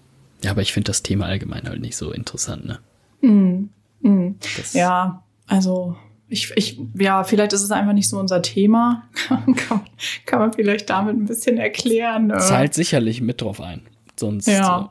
ja, 0.43 0.51
aber 0.51 0.61
ich 0.61 0.73
finde 0.73 0.87
das 0.87 1.03
Thema 1.03 1.25
allgemein 1.25 1.67
halt 1.67 1.81
nicht 1.81 1.97
so 1.97 2.11
interessant, 2.11 2.65
ne? 2.65 2.79
Mm, 3.21 3.69
mm. 4.01 4.35
Ja, 4.73 5.23
Also 5.47 5.95
ich, 6.31 6.51
ich, 6.55 6.79
ja, 6.97 7.25
vielleicht 7.25 7.51
ist 7.51 7.61
es 7.61 7.71
einfach 7.71 7.91
nicht 7.91 8.07
so 8.07 8.17
unser 8.17 8.41
Thema. 8.41 9.03
kann, 9.27 9.81
kann 10.25 10.39
man 10.39 10.53
vielleicht 10.53 10.89
damit 10.89 11.17
ein 11.17 11.25
bisschen 11.25 11.57
erklären. 11.57 12.27
Ne? 12.27 12.37
Zahlt 12.37 12.73
sicherlich 12.73 13.21
mit 13.21 13.41
drauf 13.41 13.59
ein. 13.59 13.81
Sonst, 14.17 14.47
ja. 14.47 14.89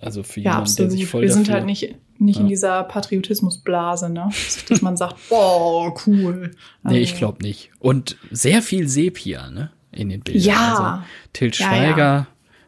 Äh, 0.00 0.04
also 0.04 0.22
für 0.22 0.40
ja, 0.40 0.50
jemanden, 0.50 0.62
absolut. 0.62 0.92
der 0.92 0.98
sich 0.98 1.06
voll 1.06 1.22
Wir 1.22 1.32
sind 1.32 1.48
halt 1.48 1.64
nicht, 1.64 1.94
nicht 2.18 2.36
ja. 2.36 2.42
in 2.42 2.48
dieser 2.48 2.84
Patriotismusblase, 2.84 4.10
ne? 4.10 4.28
Dass 4.68 4.82
man 4.82 4.98
sagt, 4.98 5.16
boah, 5.30 5.94
cool. 6.06 6.50
Also, 6.82 6.94
nee, 6.94 7.02
ich 7.02 7.16
glaube 7.16 7.42
nicht. 7.42 7.70
Und 7.78 8.18
sehr 8.30 8.60
viel 8.60 8.86
Sepia, 8.86 9.50
ne? 9.50 9.70
In 9.92 10.10
den 10.10 10.20
Bildern. 10.20 10.42
Ja. 10.42 10.76
Also, 10.76 11.04
Til 11.32 11.54
Schweiger 11.54 12.26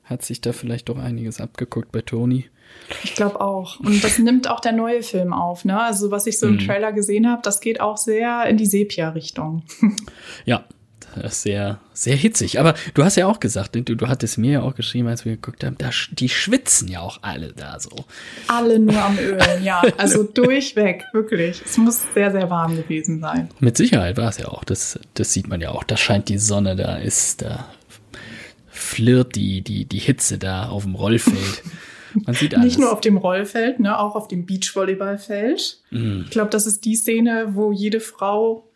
hat 0.08 0.22
sich 0.22 0.40
da 0.40 0.52
vielleicht 0.52 0.88
doch 0.88 0.98
einiges 0.98 1.40
abgeguckt 1.40 1.92
bei 1.92 2.00
Toni. 2.00 2.46
Ich 3.02 3.14
glaube 3.14 3.40
auch. 3.40 3.80
Und 3.80 4.02
das 4.02 4.18
nimmt 4.18 4.48
auch 4.48 4.60
der 4.60 4.72
neue 4.72 5.02
Film 5.02 5.32
auf. 5.32 5.64
Ne? 5.64 5.80
Also 5.80 6.10
was 6.10 6.26
ich 6.26 6.38
so 6.38 6.46
im 6.46 6.54
mhm. 6.54 6.60
Trailer 6.60 6.92
gesehen 6.92 7.30
habe, 7.30 7.42
das 7.42 7.60
geht 7.60 7.80
auch 7.80 7.96
sehr 7.96 8.46
in 8.46 8.56
die 8.56 8.66
Sepia-Richtung. 8.66 9.62
Ja, 10.44 10.64
sehr, 11.24 11.80
sehr 11.92 12.16
hitzig. 12.16 12.60
Aber 12.60 12.74
du 12.94 13.04
hast 13.04 13.16
ja 13.16 13.26
auch 13.26 13.40
gesagt, 13.40 13.74
du, 13.74 13.82
du 13.82 14.08
hattest 14.08 14.38
mir 14.38 14.52
ja 14.52 14.62
auch 14.62 14.74
geschrieben, 14.74 15.08
als 15.08 15.24
wir 15.24 15.32
geguckt 15.32 15.64
haben, 15.64 15.76
da, 15.78 15.90
die 16.12 16.28
schwitzen 16.28 16.88
ja 16.88 17.00
auch 17.00 17.18
alle 17.22 17.52
da 17.52 17.80
so. 17.80 17.90
Alle 18.46 18.78
nur 18.78 19.02
am 19.02 19.18
Ölen, 19.18 19.64
ja. 19.64 19.82
Also 19.96 20.22
durchweg, 20.22 21.04
wirklich. 21.12 21.62
Es 21.64 21.76
muss 21.76 22.02
sehr, 22.14 22.30
sehr 22.30 22.50
warm 22.50 22.76
gewesen 22.76 23.20
sein. 23.20 23.48
Mit 23.58 23.76
Sicherheit 23.76 24.16
war 24.16 24.28
es 24.28 24.38
ja 24.38 24.48
auch. 24.48 24.64
Das, 24.64 24.98
das 25.14 25.32
sieht 25.32 25.48
man 25.48 25.60
ja 25.60 25.70
auch. 25.70 25.84
Da 25.84 25.96
scheint 25.96 26.28
die 26.28 26.38
Sonne, 26.38 26.76
da 26.76 26.96
ist, 26.96 27.42
da 27.42 27.68
flirrt 28.88 29.36
die, 29.36 29.60
die, 29.60 29.84
die 29.84 29.98
Hitze 29.98 30.38
da 30.38 30.68
auf 30.68 30.84
dem 30.84 30.94
Rollfeld. 30.94 31.62
Man 32.14 32.34
sieht 32.34 32.54
alles. 32.54 32.64
Nicht 32.64 32.78
nur 32.78 32.92
auf 32.92 33.00
dem 33.00 33.18
Rollfeld, 33.18 33.80
ne, 33.80 33.98
auch 33.98 34.14
auf 34.14 34.28
dem 34.28 34.46
Beachvolleyballfeld. 34.46 35.82
Mhm. 35.90 36.22
Ich 36.24 36.30
glaube, 36.30 36.50
das 36.50 36.66
ist 36.66 36.84
die 36.84 36.96
Szene, 36.96 37.50
wo 37.54 37.70
jede 37.70 38.00
Frau 38.00 38.68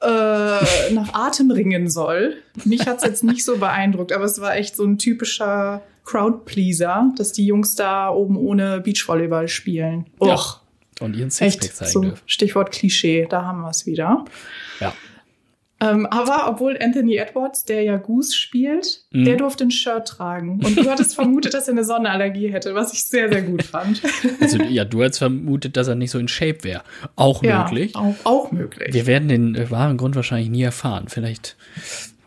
äh, 0.00 0.06
nach 0.06 1.14
Atem 1.14 1.50
ringen 1.50 1.88
soll. 1.88 2.36
Mich 2.64 2.86
hat's 2.86 3.04
jetzt 3.04 3.22
nicht 3.22 3.44
so 3.44 3.58
beeindruckt, 3.58 4.12
aber 4.12 4.24
es 4.24 4.40
war 4.40 4.56
echt 4.56 4.76
so 4.76 4.84
ein 4.84 4.98
typischer 4.98 5.82
Crowdpleaser, 6.04 7.12
dass 7.16 7.32
die 7.32 7.46
Jungs 7.46 7.76
da 7.76 8.10
oben 8.10 8.36
ohne 8.36 8.80
Beachvolleyball 8.80 9.46
spielen. 9.48 10.06
Och. 10.20 10.26
Ja. 10.26 11.04
Und 11.04 11.16
ihren 11.16 11.30
Sixpack 11.30 11.74
zeigen 11.74 11.90
so, 11.90 12.12
Stichwort 12.26 12.70
Klischee, 12.70 13.26
da 13.28 13.44
haben 13.44 13.62
wir 13.62 13.70
es 13.70 13.86
wieder. 13.86 14.24
Ja. 14.78 14.92
Ähm, 15.82 16.06
aber 16.06 16.48
obwohl 16.48 16.78
Anthony 16.80 17.16
Edwards, 17.16 17.64
der 17.64 17.82
ja 17.82 17.96
Goose 17.96 18.34
spielt, 18.36 19.04
mhm. 19.10 19.24
der 19.24 19.36
durfte 19.36 19.64
ein 19.64 19.72
Shirt 19.72 20.06
tragen. 20.06 20.60
Und 20.64 20.76
du 20.76 20.88
hattest 20.88 21.14
vermutet, 21.16 21.54
dass 21.54 21.66
er 21.66 21.72
eine 21.72 21.84
Sonnenallergie 21.84 22.52
hätte, 22.52 22.74
was 22.74 22.92
ich 22.92 23.04
sehr, 23.04 23.28
sehr 23.28 23.42
gut 23.42 23.64
fand. 23.64 24.00
Also 24.40 24.58
ja, 24.62 24.84
du 24.84 25.02
hättest 25.02 25.18
vermutet, 25.18 25.76
dass 25.76 25.88
er 25.88 25.96
nicht 25.96 26.12
so 26.12 26.18
in 26.18 26.28
Shape 26.28 26.62
wäre. 26.62 26.82
Auch 27.16 27.42
ja, 27.42 27.64
möglich. 27.64 27.96
Auch, 27.96 28.14
auch 28.24 28.52
möglich. 28.52 28.94
Wir 28.94 29.06
werden 29.06 29.28
den 29.28 29.54
äh, 29.56 29.70
wahren 29.70 29.96
Grund 29.96 30.14
wahrscheinlich 30.14 30.50
nie 30.50 30.62
erfahren. 30.62 31.06
Vielleicht 31.08 31.56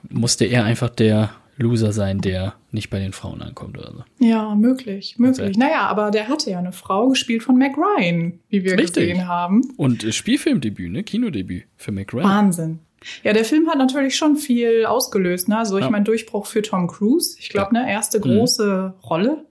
musste 0.10 0.46
er 0.46 0.66
einfach 0.66 0.90
der 0.90 1.32
Loser 1.58 1.94
sein, 1.94 2.20
der 2.20 2.56
nicht 2.72 2.90
bei 2.90 3.00
den 3.00 3.14
Frauen 3.14 3.42
ankommt 3.42 3.78
oder 3.78 3.94
so. 3.94 4.04
Ja, 4.20 4.54
möglich, 4.56 5.16
möglich. 5.18 5.58
Naja, 5.58 5.88
aber 5.88 6.12
der 6.12 6.28
hatte 6.28 6.52
ja 6.52 6.60
eine 6.60 6.74
Frau 6.74 7.08
gespielt 7.08 7.44
von 7.44 7.58
Mac 7.58 7.78
Ryan, 7.78 8.40
wie 8.50 8.66
wir 8.66 8.78
Richtig. 8.78 9.08
gesehen 9.08 9.28
haben. 9.28 9.62
Und 9.78 10.04
äh, 10.04 10.12
Spielfilmdebüt, 10.12 10.92
ne? 10.92 11.04
Kinodebüt 11.04 11.64
für 11.78 11.94
Mac 11.94 12.14
Ryan. 12.14 12.26
Wahnsinn. 12.26 12.80
Ja, 13.24 13.34
der 13.34 13.46
Film 13.46 13.70
hat 13.70 13.78
natürlich 13.78 14.16
schon 14.16 14.36
viel 14.36 14.86
ausgelöst. 14.86 15.50
Ne? 15.50 15.58
Also 15.58 15.78
ich 15.78 15.86
ja. 15.86 15.90
meine, 15.90 16.06
Durchbruch 16.06 16.46
für 16.46 16.62
Tom 16.62 16.88
Cruise. 16.88 17.38
Ich 17.40 17.50
glaube, 17.50 17.76
ja. 17.76 17.84
ne, 17.84 17.92
erste 17.92 18.20
große 18.20 18.94
mhm. 18.96 19.08
Rolle. 19.08 19.46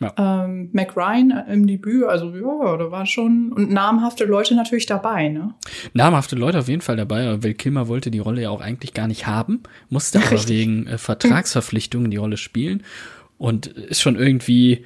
Ja. 0.00 0.44
Ähm, 0.44 0.70
Mac 0.72 0.96
Ryan 0.96 1.44
im 1.48 1.66
Debüt, 1.66 2.04
also 2.04 2.32
ja, 2.32 2.76
da 2.76 2.90
war 2.92 3.04
schon 3.04 3.52
und 3.52 3.72
namhafte 3.72 4.26
Leute 4.26 4.54
natürlich 4.54 4.86
dabei, 4.86 5.28
ne? 5.28 5.54
Namhafte 5.92 6.36
Leute 6.36 6.60
auf 6.60 6.68
jeden 6.68 6.82
Fall 6.82 6.94
dabei. 6.94 7.42
Will 7.42 7.54
Kilmer 7.54 7.88
wollte 7.88 8.12
die 8.12 8.20
Rolle 8.20 8.42
ja 8.42 8.50
auch 8.50 8.60
eigentlich 8.60 8.94
gar 8.94 9.08
nicht 9.08 9.26
haben, 9.26 9.64
musste 9.88 10.18
aber 10.22 10.30
Richtig. 10.30 10.50
wegen 10.50 10.86
äh, 10.86 10.98
Vertragsverpflichtungen 10.98 12.12
die 12.12 12.16
Rolle 12.16 12.36
spielen. 12.36 12.84
Und 13.38 13.68
ist 13.68 14.00
schon 14.00 14.16
irgendwie 14.16 14.84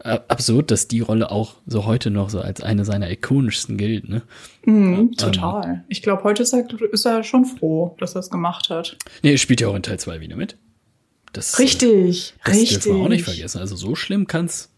äh, 0.00 0.18
absurd, 0.28 0.70
dass 0.70 0.88
die 0.88 1.00
Rolle 1.00 1.30
auch 1.30 1.54
so 1.66 1.86
heute 1.86 2.10
noch 2.10 2.28
so 2.28 2.40
als 2.40 2.62
eine 2.62 2.84
seiner 2.84 3.10
ikonischsten 3.10 3.78
gilt, 3.78 4.08
ne? 4.10 4.22
Mm, 4.66 4.94
ähm, 4.94 5.12
total. 5.12 5.84
ich 5.88 6.02
glaube, 6.02 6.22
heute 6.22 6.42
ist 6.42 6.52
er, 6.52 6.66
ist 6.92 7.06
er 7.06 7.24
schon 7.24 7.46
froh, 7.46 7.96
dass 7.98 8.14
er 8.14 8.20
es 8.20 8.28
gemacht 8.28 8.68
hat. 8.68 8.98
Nee, 9.22 9.32
er 9.32 9.38
spielt 9.38 9.62
ja 9.62 9.68
auch 9.68 9.74
in 9.74 9.82
Teil 9.82 9.98
2 9.98 10.20
wieder 10.20 10.36
mit. 10.36 10.58
Das, 11.32 11.58
richtig, 11.58 12.34
das 12.44 12.54
richtig. 12.54 12.70
dürfen 12.70 12.98
wir 12.98 13.04
auch 13.04 13.08
nicht 13.08 13.24
vergessen. 13.24 13.58
Also 13.58 13.74
so 13.74 13.94
schlimm 13.94 14.26
kann 14.26 14.44
es 14.44 14.70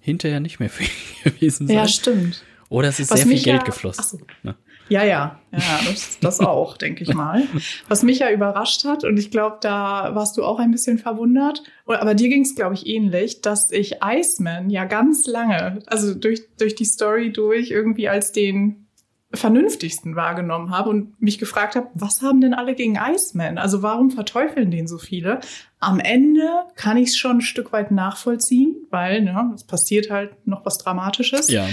hinterher 0.00 0.40
nicht 0.40 0.58
mehr 0.58 0.68
für 0.68 0.82
ihn 1.24 1.32
gewesen 1.32 1.68
sein. 1.68 1.76
Ja, 1.76 1.88
stimmt. 1.88 2.42
Oder 2.68 2.88
es 2.88 2.98
ist 2.98 3.10
Was 3.10 3.20
sehr 3.20 3.28
viel 3.28 3.42
Geld 3.42 3.60
ja, 3.60 3.62
geflossen. 3.62 4.18
So. 4.18 4.26
Ne? 4.42 4.56
Ja, 4.88 5.02
ja, 5.02 5.40
ja, 5.52 5.80
das, 5.86 6.18
das 6.20 6.40
auch, 6.40 6.76
denke 6.76 7.04
ich 7.04 7.14
mal. 7.14 7.42
Was 7.88 8.02
mich 8.02 8.18
ja 8.18 8.30
überrascht 8.30 8.84
hat, 8.84 9.04
und 9.04 9.18
ich 9.18 9.30
glaube, 9.30 9.58
da 9.60 10.14
warst 10.14 10.36
du 10.36 10.44
auch 10.44 10.58
ein 10.58 10.70
bisschen 10.70 10.98
verwundert, 10.98 11.62
aber 11.86 12.14
dir 12.14 12.28
ging 12.28 12.42
es, 12.42 12.54
glaube 12.54 12.74
ich, 12.74 12.86
ähnlich, 12.86 13.40
dass 13.40 13.70
ich 13.70 13.96
Iceman 14.04 14.68
ja 14.70 14.84
ganz 14.84 15.26
lange, 15.26 15.78
also 15.86 16.14
durch, 16.14 16.42
durch 16.58 16.74
die 16.74 16.84
Story 16.84 17.32
durch, 17.32 17.70
irgendwie 17.70 18.08
als 18.08 18.32
den 18.32 18.84
vernünftigsten 19.32 20.16
wahrgenommen 20.16 20.70
habe 20.70 20.90
und 20.90 21.20
mich 21.20 21.38
gefragt 21.38 21.76
habe, 21.76 21.88
was 21.94 22.22
haben 22.22 22.40
denn 22.40 22.54
alle 22.54 22.74
gegen 22.74 22.96
Iceman? 22.96 23.58
Also 23.58 23.82
warum 23.82 24.10
verteufeln 24.10 24.70
den 24.70 24.86
so 24.86 24.98
viele? 24.98 25.40
Am 25.80 25.98
Ende 25.98 26.48
kann 26.76 26.96
ich 26.96 27.08
es 27.08 27.16
schon 27.16 27.38
ein 27.38 27.42
Stück 27.42 27.72
weit 27.72 27.90
nachvollziehen, 27.90 28.76
weil 28.90 29.22
ne, 29.22 29.52
es 29.54 29.64
passiert 29.64 30.10
halt 30.10 30.46
noch 30.46 30.64
was 30.64 30.78
Dramatisches. 30.78 31.50
Ja. 31.50 31.68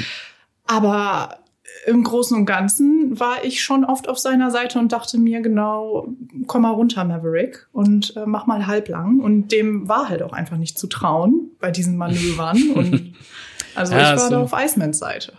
Aber 0.66 1.40
im 1.86 2.04
Großen 2.04 2.38
und 2.38 2.46
Ganzen 2.46 3.20
war 3.20 3.44
ich 3.44 3.64
schon 3.64 3.84
oft 3.86 4.08
auf 4.08 4.20
seiner 4.20 4.52
Seite 4.52 4.80
und 4.80 4.92
dachte 4.92 5.18
mir 5.18 5.42
genau, 5.42 6.08
komm 6.48 6.64
mal 6.64 6.72
runter, 6.72 7.04
Maverick, 7.04 7.68
und 7.72 8.16
äh, 8.16 8.26
mach 8.26 8.46
mal 8.46 8.68
halblang. 8.68 9.20
Und 9.20 9.52
dem 9.52 9.88
war 9.88 10.10
halt 10.10 10.22
auch 10.22 10.34
einfach 10.34 10.58
nicht 10.58 10.78
zu 10.78 10.88
trauen 10.88 11.52
bei 11.60 11.72
diesen 11.72 11.98
Manövern. 11.98 12.72
und 12.76 13.14
also 13.76 13.94
ja, 13.94 14.14
ich 14.14 14.20
war 14.20 14.30
so. 14.30 14.30
da 14.30 14.42
auf 14.42 14.54
Icemans 14.54 15.00
Seite. 15.00 15.34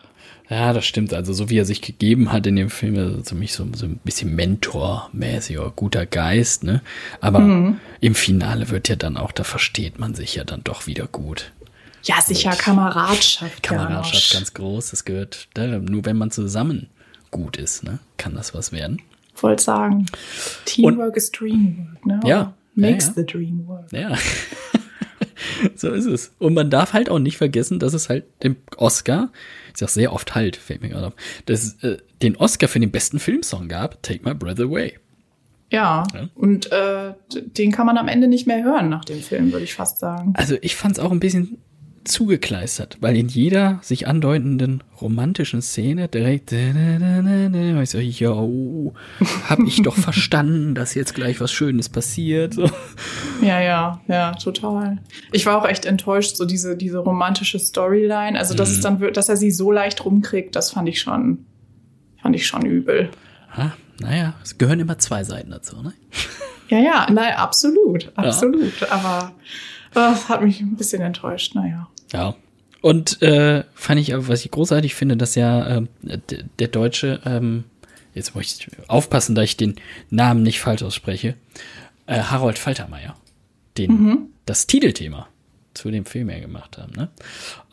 Ja, 0.50 0.72
das 0.72 0.84
stimmt. 0.84 1.14
Also 1.14 1.32
so 1.32 1.48
wie 1.48 1.58
er 1.58 1.64
sich 1.64 1.80
gegeben 1.80 2.32
hat 2.32 2.46
in 2.46 2.56
dem 2.56 2.68
Film, 2.68 2.98
also 2.98 3.22
für 3.22 3.34
mich 3.34 3.52
so, 3.52 3.66
so 3.74 3.86
ein 3.86 4.00
bisschen 4.04 4.34
Mentor-mäßig 4.34 5.58
oder 5.58 5.70
guter 5.70 6.04
Geist, 6.04 6.64
ne? 6.64 6.82
Aber 7.20 7.38
mhm. 7.38 7.80
im 8.00 8.14
Finale 8.14 8.68
wird 8.68 8.88
ja 8.88 8.96
dann 8.96 9.16
auch, 9.16 9.32
da 9.32 9.44
versteht 9.44 9.98
man 9.98 10.14
sich 10.14 10.34
ja 10.34 10.44
dann 10.44 10.62
doch 10.64 10.86
wieder 10.86 11.06
gut. 11.06 11.52
Ja, 12.04 12.20
sicher, 12.20 12.50
Kameradschaft. 12.50 13.62
Kameradschaft 13.62 14.32
ganz 14.32 14.54
groß. 14.54 14.90
Das 14.90 15.04
gehört, 15.04 15.48
nur 15.56 16.04
wenn 16.04 16.16
man 16.16 16.30
zusammen 16.30 16.88
gut 17.30 17.56
ist, 17.56 17.84
ne, 17.84 17.98
kann 18.16 18.34
das 18.34 18.54
was 18.54 18.72
werden. 18.72 19.00
Wollte 19.36 19.62
sagen, 19.62 20.06
Teamwork 20.64 21.10
und, 21.10 21.16
is 21.16 21.32
Dreamwork, 21.32 22.06
ne? 22.06 22.20
Ja. 22.24 22.54
Makes 22.74 23.06
ja, 23.06 23.10
ja. 23.10 23.14
the 23.16 23.26
dream 23.26 23.66
work. 23.66 23.92
Ja. 23.92 24.16
so 25.76 25.90
ist 25.90 26.06
es. 26.06 26.32
Und 26.38 26.54
man 26.54 26.70
darf 26.70 26.92
halt 26.92 27.10
auch 27.10 27.18
nicht 27.18 27.36
vergessen, 27.36 27.78
dass 27.78 27.92
es 27.92 28.08
halt 28.08 28.24
dem 28.42 28.56
Oscar, 28.76 29.30
ich 29.72 29.78
sag 29.78 29.90
sehr 29.90 30.12
oft 30.12 30.34
halt, 30.34 30.56
fällt 30.56 30.82
mir 30.82 30.88
gerade 30.88 31.08
auf, 31.08 31.14
dass 31.46 31.62
es 31.62 31.84
äh, 31.84 31.98
den 32.22 32.36
Oscar 32.36 32.68
für 32.68 32.80
den 32.80 32.90
besten 32.90 33.18
Filmsong 33.18 33.68
gab, 33.68 34.02
Take 34.02 34.20
My 34.24 34.34
Breath 34.34 34.60
Away. 34.60 34.98
Ja, 35.70 36.04
ja. 36.14 36.28
und 36.34 36.70
äh, 36.70 37.14
den 37.32 37.72
kann 37.72 37.86
man 37.86 37.96
am 37.96 38.08
Ende 38.08 38.28
nicht 38.28 38.46
mehr 38.46 38.62
hören 38.62 38.90
nach 38.90 39.06
dem 39.06 39.20
Film, 39.20 39.52
würde 39.52 39.64
ich 39.64 39.74
fast 39.74 39.98
sagen. 39.98 40.34
Also 40.36 40.56
ich 40.60 40.76
fand 40.76 40.98
es 40.98 41.02
auch 41.02 41.10
ein 41.10 41.20
bisschen 41.20 41.58
zugekleistert, 42.04 42.98
weil 43.00 43.16
in 43.16 43.28
jeder 43.28 43.78
sich 43.82 44.06
andeutenden 44.06 44.82
romantischen 45.00 45.62
Szene 45.62 46.08
direkt 46.08 46.52
ich 46.52 47.90
so, 47.90 47.98
yo, 47.98 48.94
hab 49.48 49.60
ich 49.60 49.82
doch 49.82 49.94
verstanden, 49.96 50.74
dass 50.74 50.94
jetzt 50.94 51.14
gleich 51.14 51.40
was 51.40 51.52
Schönes 51.52 51.88
passiert. 51.88 52.56
Ja, 53.40 53.60
ja, 53.60 54.00
ja, 54.08 54.32
total. 54.32 54.98
Ich 55.32 55.46
war 55.46 55.60
auch 55.60 55.68
echt 55.68 55.84
enttäuscht, 55.84 56.36
so 56.36 56.44
diese, 56.44 56.76
diese 56.76 56.98
romantische 56.98 57.58
Storyline. 57.58 58.38
Also, 58.38 58.54
dass 58.54 58.70
mhm. 58.70 58.74
es 58.74 58.80
dann, 58.80 59.12
dass 59.12 59.28
er 59.28 59.36
sie 59.36 59.50
so 59.50 59.72
leicht 59.72 60.04
rumkriegt, 60.04 60.54
das 60.54 60.70
fand 60.70 60.88
ich 60.88 61.00
schon, 61.00 61.44
fand 62.20 62.36
ich 62.36 62.46
schon 62.46 62.64
übel. 62.64 63.10
Ha, 63.56 63.72
naja, 64.00 64.34
es 64.42 64.58
gehören 64.58 64.80
immer 64.80 64.98
zwei 64.98 65.24
Seiten 65.24 65.50
dazu, 65.50 65.82
ne? 65.82 65.92
Ja, 66.68 66.78
ja, 66.78 67.06
nein, 67.10 67.34
absolut, 67.34 68.10
absolut. 68.16 68.80
Ja. 68.80 68.92
Aber 68.92 69.32
das 69.92 70.30
hat 70.30 70.40
mich 70.40 70.60
ein 70.60 70.74
bisschen 70.76 71.02
enttäuscht, 71.02 71.54
naja. 71.54 71.88
Ja. 72.12 72.34
Und 72.80 73.22
äh, 73.22 73.64
fand 73.74 74.00
ich 74.00 74.12
aber, 74.12 74.28
was 74.28 74.44
ich 74.44 74.50
großartig 74.50 74.94
finde, 74.94 75.16
dass 75.16 75.34
ja 75.36 75.78
äh, 75.78 76.18
der 76.58 76.68
Deutsche, 76.68 77.20
ähm, 77.24 77.64
jetzt 78.12 78.34
muss 78.34 78.44
ich 78.44 78.66
aufpassen, 78.88 79.34
da 79.34 79.42
ich 79.42 79.56
den 79.56 79.76
Namen 80.10 80.42
nicht 80.42 80.60
falsch 80.60 80.82
ausspreche, 80.82 81.36
äh, 82.06 82.18
Harold 82.20 82.58
Faltermeier, 82.58 83.14
den 83.78 83.92
mhm. 83.92 84.18
das 84.46 84.66
Titelthema 84.66 85.28
zu 85.74 85.90
dem 85.90 86.04
Film 86.04 86.28
ja 86.28 86.40
gemacht 86.40 86.76
haben. 86.76 86.92
Ne? 86.92 87.08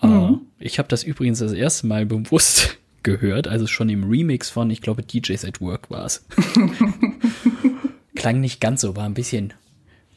Mhm. 0.01 0.41
Äh, 0.59 0.65
ich 0.65 0.77
habe 0.77 0.87
das 0.87 1.03
übrigens 1.03 1.39
das 1.39 1.53
erste 1.53 1.87
Mal 1.87 2.05
bewusst 2.05 2.77
gehört, 3.03 3.47
also 3.47 3.65
schon 3.65 3.89
im 3.89 4.03
Remix 4.09 4.49
von, 4.49 4.69
ich 4.69 4.81
glaube, 4.81 5.01
DJs 5.03 5.43
at 5.43 5.59
Work 5.59 5.89
war 5.89 6.05
es. 6.05 6.25
Klang 8.15 8.41
nicht 8.41 8.61
ganz 8.61 8.81
so, 8.81 8.95
war 8.95 9.05
ein 9.05 9.13
bisschen 9.13 9.53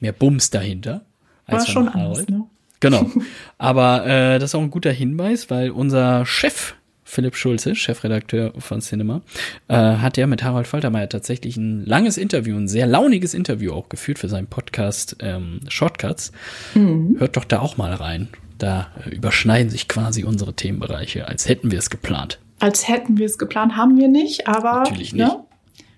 mehr 0.01 0.13
Bums 0.13 0.51
dahinter. 0.51 1.07
War 1.47 1.67
schon 1.67 1.89
anders, 1.89 2.27
ne? 2.29 2.42
Genau. 2.83 3.11
Aber 3.59 4.05
äh, 4.07 4.39
das 4.39 4.51
ist 4.51 4.55
auch 4.55 4.61
ein 4.61 4.71
guter 4.71 4.93
Hinweis, 4.93 5.49
weil 5.51 5.71
unser 5.71 6.27
Chef 6.27 6.75
Philipp 7.05 7.37
Schulze, 7.37 7.75
Chefredakteur 7.75 8.55
von 8.59 8.81
Cinema, 8.81 9.21
äh, 9.69 9.75
hat 9.75 10.17
ja 10.17 10.27
mit 10.27 10.43
Harald 10.43 10.67
Faltermeier 10.67 11.09
tatsächlich 11.09 11.57
ein 11.59 11.85
langes 11.85 12.17
Interview, 12.17 12.57
ein 12.57 12.69
sehr 12.69 12.87
launiges 12.87 13.35
Interview 13.35 13.73
auch 13.73 13.89
geführt 13.89 14.19
für 14.19 14.29
seinen 14.29 14.47
Podcast 14.47 15.17
ähm, 15.21 15.61
Shortcuts. 15.69 16.33
Mhm. 16.75 17.17
Hört 17.19 17.37
doch 17.37 17.45
da 17.45 17.61
auch 17.61 17.77
mal 17.77 17.93
rein. 17.93 18.29
Da 18.59 18.89
überschneiden 19.11 19.71
sich 19.71 19.89
quasi 19.89 20.25
unsere 20.25 20.55
Themenbereiche, 20.55 21.29
als 21.29 21.49
hätten 21.49 21.71
wir 21.71 21.79
es 21.79 21.91
geplant. 21.91 22.39
Als 22.61 22.89
hätten 22.89 23.19
wir 23.19 23.27
es 23.27 23.39
geplant, 23.39 23.77
haben 23.77 23.99
wir 23.99 24.09
nicht, 24.09 24.49
aber 24.49 24.85
Natürlich 24.85 25.13
nicht. 25.13 25.27
Ne? 25.27 25.45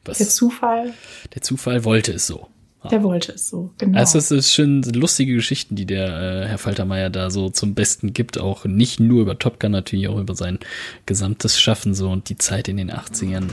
Was, 0.05 0.19
der 0.19 0.29
Zufall. 0.29 0.95
Der 1.35 1.43
Zufall 1.43 1.85
wollte 1.85 2.12
es 2.12 2.26
so. 2.26 2.49
Der 2.91 3.03
wollte 3.03 3.33
es 3.33 3.49
so, 3.49 3.71
genau. 3.79 3.99
Also 3.99 4.19
es 4.19 4.31
ist 4.31 4.53
schon 4.53 4.83
lustige 4.83 5.35
Geschichten, 5.35 5.76
die 5.76 5.87
der 5.87 6.07
äh, 6.07 6.47
Herr 6.47 6.59
Faltermeier 6.59 7.11
da 7.11 7.31
so 7.31 7.50
zum 7.50 7.75
Besten 7.75 8.12
gibt, 8.12 8.38
auch 8.38 8.64
nicht 8.64 9.00
nur 9.00 9.23
über 9.23 9.38
Top 9.38 9.61
Gun, 9.61 9.73
natürlich 9.73 10.09
auch 10.09 10.19
über 10.19 10.35
sein 10.35 10.59
gesamtes 11.07 11.61
Schaffen 11.61 11.95
so 11.95 12.11
und 12.11 12.29
die 12.29 12.38
Zeit 12.38 12.69
in 12.69 12.76
den 12.76 12.91
80ern 12.91 13.49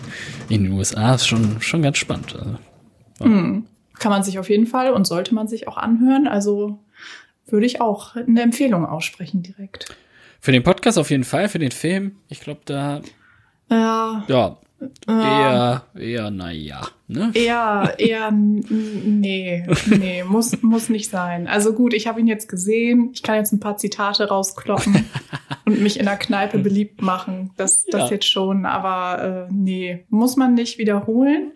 in 0.50 0.64
den 0.64 0.74
USA 0.74 1.16
ist 1.16 1.28
schon, 1.28 1.62
schon 1.62 1.82
ganz 1.82 1.98
spannend. 1.98 2.36
Also, 2.36 2.56
ja. 3.20 3.26
hm. 3.26 3.66
Kann 4.00 4.12
man 4.12 4.24
sich 4.24 4.40
auf 4.40 4.50
jeden 4.50 4.66
Fall 4.66 4.94
und 4.94 5.06
sollte 5.06 5.36
man 5.36 5.48
sich 5.48 5.68
auch 5.68 5.78
anhören. 5.78 6.28
Also 6.28 6.80
würde 7.46 7.68
ich 7.68 7.82
auch 7.82 8.16
eine 8.16 8.42
Empfehlung 8.42 8.86
aussprechen 8.86 9.44
direkt. 9.44 9.96
Für 10.40 10.52
den 10.52 10.64
Podcast 10.64 10.98
auf 10.98 11.12
jeden 11.12 11.24
Fall, 11.24 11.50
für 11.50 11.60
den 11.60 11.70
Film, 11.72 12.16
ich 12.28 12.42
glaube, 12.42 12.62
da 12.66 13.02
ja. 13.72 14.24
Ja, 14.28 14.58
Eher, 15.08 15.84
eher, 15.96 16.32
naja, 16.32 16.88
ne? 17.08 17.32
Eher, 17.36 17.94
eher, 17.98 18.32
nee, 18.32 19.66
nee, 19.86 20.24
muss, 20.24 20.62
muss 20.62 20.90
nicht 20.90 21.10
sein. 21.10 21.48
Also 21.48 21.74
gut, 21.74 21.94
ich 21.94 22.08
habe 22.08 22.20
ihn 22.20 22.28
jetzt 22.28 22.50
gesehen. 22.50 23.12
Ich 23.14 23.22
kann 23.22 23.36
jetzt 23.36 23.52
ein 23.52 23.60
paar 23.60 23.78
Zitate 23.78 24.28
rauskloppen 24.28 25.06
und 25.66 25.82
mich 25.82 26.00
in 26.00 26.06
der 26.06 26.18
Kneipe 26.18 26.58
beliebt 26.58 27.02
machen. 27.02 27.52
Das, 27.58 27.86
das 27.86 28.10
ja. 28.10 28.16
jetzt 28.16 28.28
schon. 28.28 28.66
Aber 28.66 29.48
äh, 29.50 29.54
nee, 29.54 30.06
muss 30.10 30.36
man 30.36 30.56
nicht 30.56 30.80
wiederholen. 30.80 31.52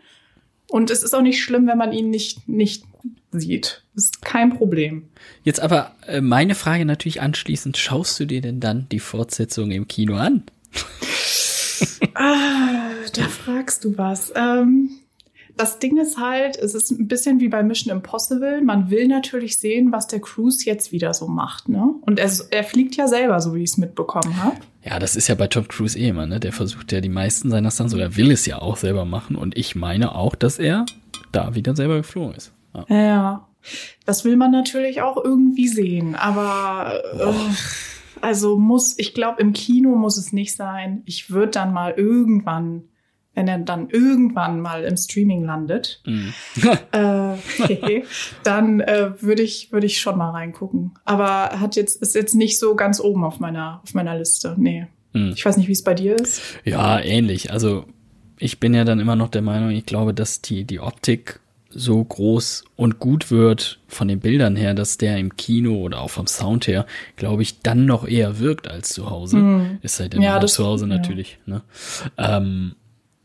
Und 0.69 0.91
es 0.91 1.03
ist 1.03 1.15
auch 1.15 1.21
nicht 1.21 1.41
schlimm, 1.41 1.67
wenn 1.67 1.77
man 1.77 1.93
ihn 1.93 2.09
nicht, 2.09 2.47
nicht 2.47 2.83
sieht. 3.31 3.83
Ist 3.95 4.23
kein 4.23 4.55
Problem. 4.55 5.07
Jetzt 5.43 5.59
aber 5.59 5.95
äh, 6.05 6.21
meine 6.21 6.53
Frage 6.53 6.85
natürlich 6.85 7.21
anschließend, 7.21 7.77
schaust 7.77 8.19
du 8.19 8.25
dir 8.25 8.41
denn 8.41 8.59
dann 8.59 8.87
die 8.91 8.99
Fortsetzung 8.99 9.71
im 9.71 9.87
Kino 9.87 10.15
an? 10.15 10.43
ah, 12.15 12.89
da 13.13 13.23
fragst 13.23 13.83
du 13.83 13.97
was. 13.97 14.31
Ähm, 14.35 14.89
das 15.57 15.79
Ding 15.79 15.97
ist 15.97 16.17
halt, 16.17 16.57
es 16.57 16.75
ist 16.75 16.91
ein 16.91 17.07
bisschen 17.07 17.39
wie 17.39 17.47
bei 17.47 17.63
Mission 17.63 17.95
Impossible. 17.95 18.61
Man 18.61 18.89
will 18.89 19.07
natürlich 19.07 19.57
sehen, 19.57 19.91
was 19.91 20.07
der 20.07 20.19
Cruise 20.19 20.65
jetzt 20.65 20.91
wieder 20.91 21.13
so 21.13 21.27
macht, 21.27 21.69
ne? 21.69 21.95
Und 22.01 22.19
er, 22.19 22.29
er 22.51 22.63
fliegt 22.63 22.95
ja 22.95 23.07
selber, 23.07 23.39
so 23.39 23.55
wie 23.55 23.63
ich 23.63 23.71
es 23.71 23.77
mitbekommen 23.77 24.43
habe. 24.43 24.57
Ja, 24.83 24.99
das 24.99 25.15
ist 25.15 25.27
ja 25.27 25.35
bei 25.35 25.47
Tom 25.47 25.67
Cruise 25.67 25.97
eh 25.97 26.09
immer, 26.09 26.25
ne? 26.25 26.39
Der 26.39 26.51
versucht 26.51 26.91
ja 26.91 26.99
die 26.99 27.09
meisten 27.09 27.49
seiner 27.49 27.71
Stunts 27.71 27.93
oder 27.93 28.17
will 28.17 28.31
es 28.31 28.45
ja 28.45 28.61
auch 28.61 28.75
selber 28.75 29.05
machen. 29.05 29.35
Und 29.35 29.57
ich 29.57 29.75
meine 29.75 30.13
auch, 30.13 30.35
dass 30.35 30.59
er 30.59 30.85
da 31.31 31.55
wieder 31.55 31.75
selber 31.75 31.97
geflogen 31.97 32.35
ist. 32.35 32.51
Ja. 32.73 32.85
ja. 32.89 33.47
Das 34.05 34.25
will 34.25 34.35
man 34.35 34.51
natürlich 34.51 35.01
auch 35.01 35.23
irgendwie 35.23 35.67
sehen, 35.67 36.15
aber. 36.15 37.01
Äh, 37.13 37.33
also 38.21 38.57
muss, 38.57 38.97
ich 38.97 39.13
glaube, 39.13 39.41
im 39.41 39.53
Kino 39.53 39.95
muss 39.95 40.17
es 40.17 40.33
nicht 40.33 40.55
sein. 40.55 41.01
Ich 41.05 41.29
würde 41.29 41.51
dann 41.51 41.73
mal 41.73 41.93
irgendwann, 41.95 42.83
wenn 43.33 43.47
er 43.47 43.59
dann 43.59 43.89
irgendwann 43.89 44.61
mal 44.61 44.83
im 44.83 44.97
Streaming 44.97 45.43
landet, 45.43 46.01
mm. 46.05 46.29
äh, 46.91 48.03
dann 48.43 48.79
äh, 48.79 49.21
würde 49.21 49.43
ich, 49.43 49.71
würde 49.71 49.85
ich 49.85 49.99
schon 49.99 50.17
mal 50.17 50.31
reingucken. 50.31 50.93
Aber 51.05 51.59
hat 51.59 51.75
jetzt, 51.75 52.01
ist 52.01 52.15
jetzt 52.15 52.35
nicht 52.35 52.59
so 52.59 52.75
ganz 52.75 52.99
oben 52.99 53.23
auf 53.23 53.39
meiner, 53.39 53.81
auf 53.83 53.93
meiner 53.93 54.17
Liste. 54.17 54.55
Nee. 54.57 54.87
Mm. 55.13 55.31
Ich 55.35 55.45
weiß 55.45 55.57
nicht, 55.57 55.67
wie 55.67 55.73
es 55.73 55.83
bei 55.83 55.93
dir 55.93 56.15
ist. 56.15 56.41
Ja, 56.63 56.99
ähnlich. 56.99 57.51
Also 57.51 57.85
ich 58.37 58.59
bin 58.59 58.73
ja 58.73 58.83
dann 58.83 58.99
immer 58.99 59.15
noch 59.15 59.29
der 59.29 59.41
Meinung, 59.41 59.71
ich 59.71 59.85
glaube, 59.85 60.13
dass 60.13 60.41
die, 60.41 60.65
die 60.65 60.79
Optik 60.79 61.39
so 61.75 62.03
groß 62.03 62.63
und 62.77 62.99
gut 62.99 63.29
wird 63.31 63.79
von 63.87 64.07
den 64.07 64.19
Bildern 64.21 64.55
her, 64.55 64.73
dass 64.73 64.97
der 64.97 65.17
im 65.17 65.35
Kino 65.35 65.75
oder 65.75 66.01
auch 66.01 66.09
vom 66.09 66.25
Sound 66.25 66.67
her, 66.67 66.85
glaube 67.17 67.41
ich, 67.41 67.59
dann 67.61 67.85
noch 67.85 68.07
eher 68.07 68.39
wirkt 68.39 68.69
als 68.69 68.89
zu 68.89 69.09
Hause. 69.09 69.37
Mhm. 69.37 69.77
Ist 69.81 69.99
halt 69.99 70.13
immer 70.13 70.23
ja, 70.23 70.39
das, 70.39 70.53
zu 70.53 70.65
Hause 70.65 70.87
natürlich. 70.87 71.37
Ja. 71.45 71.53
Ne? 71.53 71.61
Ähm, 72.17 72.75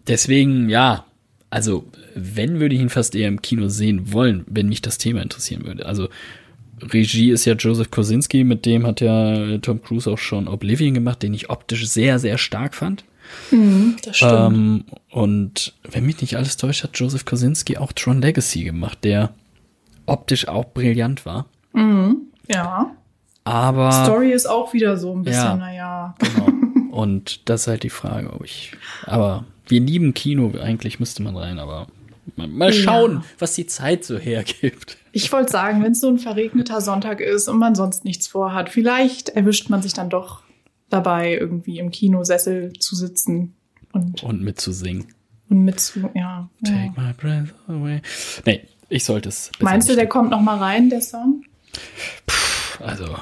deswegen, 0.06 0.68
ja, 0.68 1.04
also 1.48 1.84
wenn 2.14 2.60
würde 2.60 2.74
ich 2.74 2.80
ihn 2.80 2.90
fast 2.90 3.14
eher 3.14 3.28
im 3.28 3.40
Kino 3.40 3.68
sehen 3.68 4.12
wollen, 4.12 4.44
wenn 4.46 4.68
mich 4.68 4.82
das 4.82 4.98
Thema 4.98 5.22
interessieren 5.22 5.64
würde. 5.64 5.86
Also 5.86 6.08
Regie 6.82 7.30
ist 7.30 7.44
ja 7.44 7.54
Joseph 7.54 7.90
Kosinski, 7.90 8.44
mit 8.44 8.66
dem 8.66 8.86
hat 8.86 9.00
ja 9.00 9.58
Tom 9.58 9.82
Cruise 9.82 10.10
auch 10.10 10.18
schon 10.18 10.48
Oblivion 10.48 10.94
gemacht, 10.94 11.22
den 11.22 11.34
ich 11.34 11.50
optisch 11.50 11.86
sehr, 11.88 12.18
sehr 12.18 12.38
stark 12.38 12.74
fand. 12.74 13.04
Mhm, 13.50 13.96
das 14.04 14.16
stimmt. 14.16 14.32
Ähm, 14.32 14.84
und 15.10 15.74
wenn 15.82 16.06
mich 16.06 16.20
nicht 16.20 16.36
alles 16.36 16.56
täuscht, 16.56 16.84
hat 16.84 16.98
Joseph 16.98 17.24
Kosinski 17.24 17.76
auch 17.76 17.92
Tron 17.92 18.22
Legacy 18.22 18.64
gemacht, 18.64 18.98
der 19.02 19.30
optisch 20.06 20.48
auch 20.48 20.66
brillant 20.66 21.26
war. 21.26 21.46
Mhm, 21.72 22.22
ja. 22.48 22.94
Aber. 23.44 23.92
Story 23.92 24.32
ist 24.32 24.48
auch 24.48 24.72
wieder 24.72 24.96
so 24.96 25.14
ein 25.14 25.22
bisschen, 25.22 25.42
ja, 25.42 25.56
naja. 25.56 26.14
Genau. 26.18 26.94
Und 26.96 27.48
das 27.48 27.62
ist 27.62 27.66
halt 27.68 27.82
die 27.82 27.90
Frage, 27.90 28.32
ob 28.32 28.44
ich. 28.44 28.72
Aber 29.06 29.44
wir 29.66 29.80
lieben 29.80 30.14
Kino, 30.14 30.52
eigentlich 30.60 31.00
müsste 31.00 31.22
man 31.22 31.36
rein, 31.36 31.58
aber 31.58 31.86
mal 32.36 32.72
schauen, 32.72 33.12
ja. 33.12 33.24
was 33.38 33.54
die 33.54 33.66
Zeit 33.66 34.04
so 34.04 34.18
hergibt. 34.18 34.96
Ich 35.12 35.32
wollte 35.32 35.50
sagen, 35.50 35.82
wenn 35.82 35.92
es 35.92 36.00
so 36.00 36.08
ein 36.08 36.18
verregneter 36.18 36.80
Sonntag 36.80 37.20
ist 37.20 37.48
und 37.48 37.58
man 37.58 37.74
sonst 37.74 38.04
nichts 38.04 38.26
vorhat, 38.26 38.68
vielleicht 38.68 39.30
erwischt 39.30 39.68
man 39.68 39.82
sich 39.82 39.92
dann 39.92 40.10
doch 40.10 40.42
dabei, 40.90 41.34
irgendwie 41.34 41.78
im 41.78 41.90
Kinosessel 41.90 42.72
zu 42.74 42.94
sitzen 42.94 43.54
und, 43.92 44.22
und 44.22 44.42
mitzusingen. 44.42 45.06
Und 45.48 45.64
mitzu, 45.64 46.08
ja. 46.14 46.48
Take 46.64 46.92
ja. 46.96 47.02
my 47.02 47.12
breath 47.12 47.54
away. 47.68 48.02
Nee, 48.46 48.68
ich 48.88 49.04
sollte 49.04 49.28
es. 49.28 49.50
Meinst 49.60 49.88
du, 49.88 49.94
der 49.94 50.06
kommt 50.06 50.30
noch 50.30 50.40
mal 50.40 50.58
rein, 50.58 50.90
der 50.90 51.00
Song? 51.00 51.44
Puh, 52.26 52.84
also, 52.84 53.16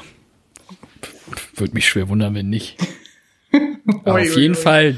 würde 1.55 1.75
mich 1.75 1.89
schwer 1.89 2.09
wundern, 2.09 2.35
wenn 2.35 2.51
nicht. 2.51 2.77
Aber 4.05 4.21
auf 4.21 4.37
jeden 4.37 4.55
Fall. 4.55 4.95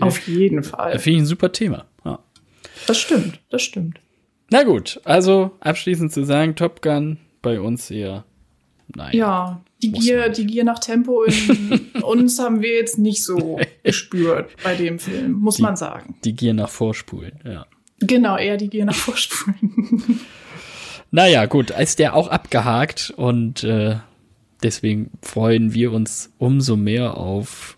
Auf 0.00 0.28
jeden 0.28 0.62
Fall. 0.62 0.98
Finde 0.98 1.16
ich 1.16 1.22
ein 1.22 1.26
super 1.26 1.52
Thema. 1.52 1.86
Ja. 2.04 2.18
Das 2.86 2.98
stimmt, 2.98 3.40
das 3.50 3.62
stimmt. 3.62 4.00
Na 4.50 4.62
gut, 4.62 5.00
also 5.04 5.52
abschließend 5.60 6.12
zu 6.12 6.24
sagen, 6.24 6.54
Top 6.54 6.82
Gun 6.82 7.18
bei 7.40 7.60
uns 7.60 7.90
eher 7.90 8.24
nein. 8.94 9.16
Ja, 9.16 9.62
die 9.82 9.92
Gier, 9.92 10.28
die 10.28 10.46
Gier 10.46 10.64
nach 10.64 10.78
Tempo 10.78 11.24
in 11.24 11.86
uns 12.02 12.38
haben 12.38 12.62
wir 12.62 12.74
jetzt 12.74 12.98
nicht 12.98 13.24
so 13.24 13.60
gespürt 13.82 14.50
bei 14.62 14.74
dem 14.74 14.98
Film, 14.98 15.32
muss 15.32 15.56
die, 15.56 15.62
man 15.62 15.76
sagen. 15.76 16.16
Die 16.24 16.34
Gier 16.34 16.54
nach 16.54 16.70
Vorspulen, 16.70 17.38
ja. 17.44 17.66
Genau, 18.00 18.36
eher 18.36 18.56
die 18.56 18.68
Gier 18.68 18.84
nach 18.84 18.94
Vorspulen. 18.94 20.20
naja, 21.10 21.46
gut, 21.46 21.70
ist 21.70 21.98
der 21.98 22.14
auch 22.14 22.28
abgehakt 22.28 23.12
und 23.16 23.64
äh, 23.64 23.96
deswegen 24.62 25.10
freuen 25.22 25.74
wir 25.74 25.92
uns 25.92 26.32
umso 26.38 26.76
mehr 26.76 27.16
auf 27.16 27.76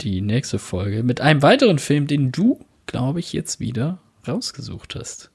die 0.00 0.20
nächste 0.20 0.58
Folge 0.58 1.02
mit 1.02 1.20
einem 1.20 1.42
weiteren 1.42 1.78
Film, 1.78 2.06
den 2.06 2.32
du, 2.32 2.60
glaube 2.86 3.20
ich, 3.20 3.32
jetzt 3.32 3.60
wieder 3.60 3.98
rausgesucht 4.26 4.94
hast. 4.94 5.30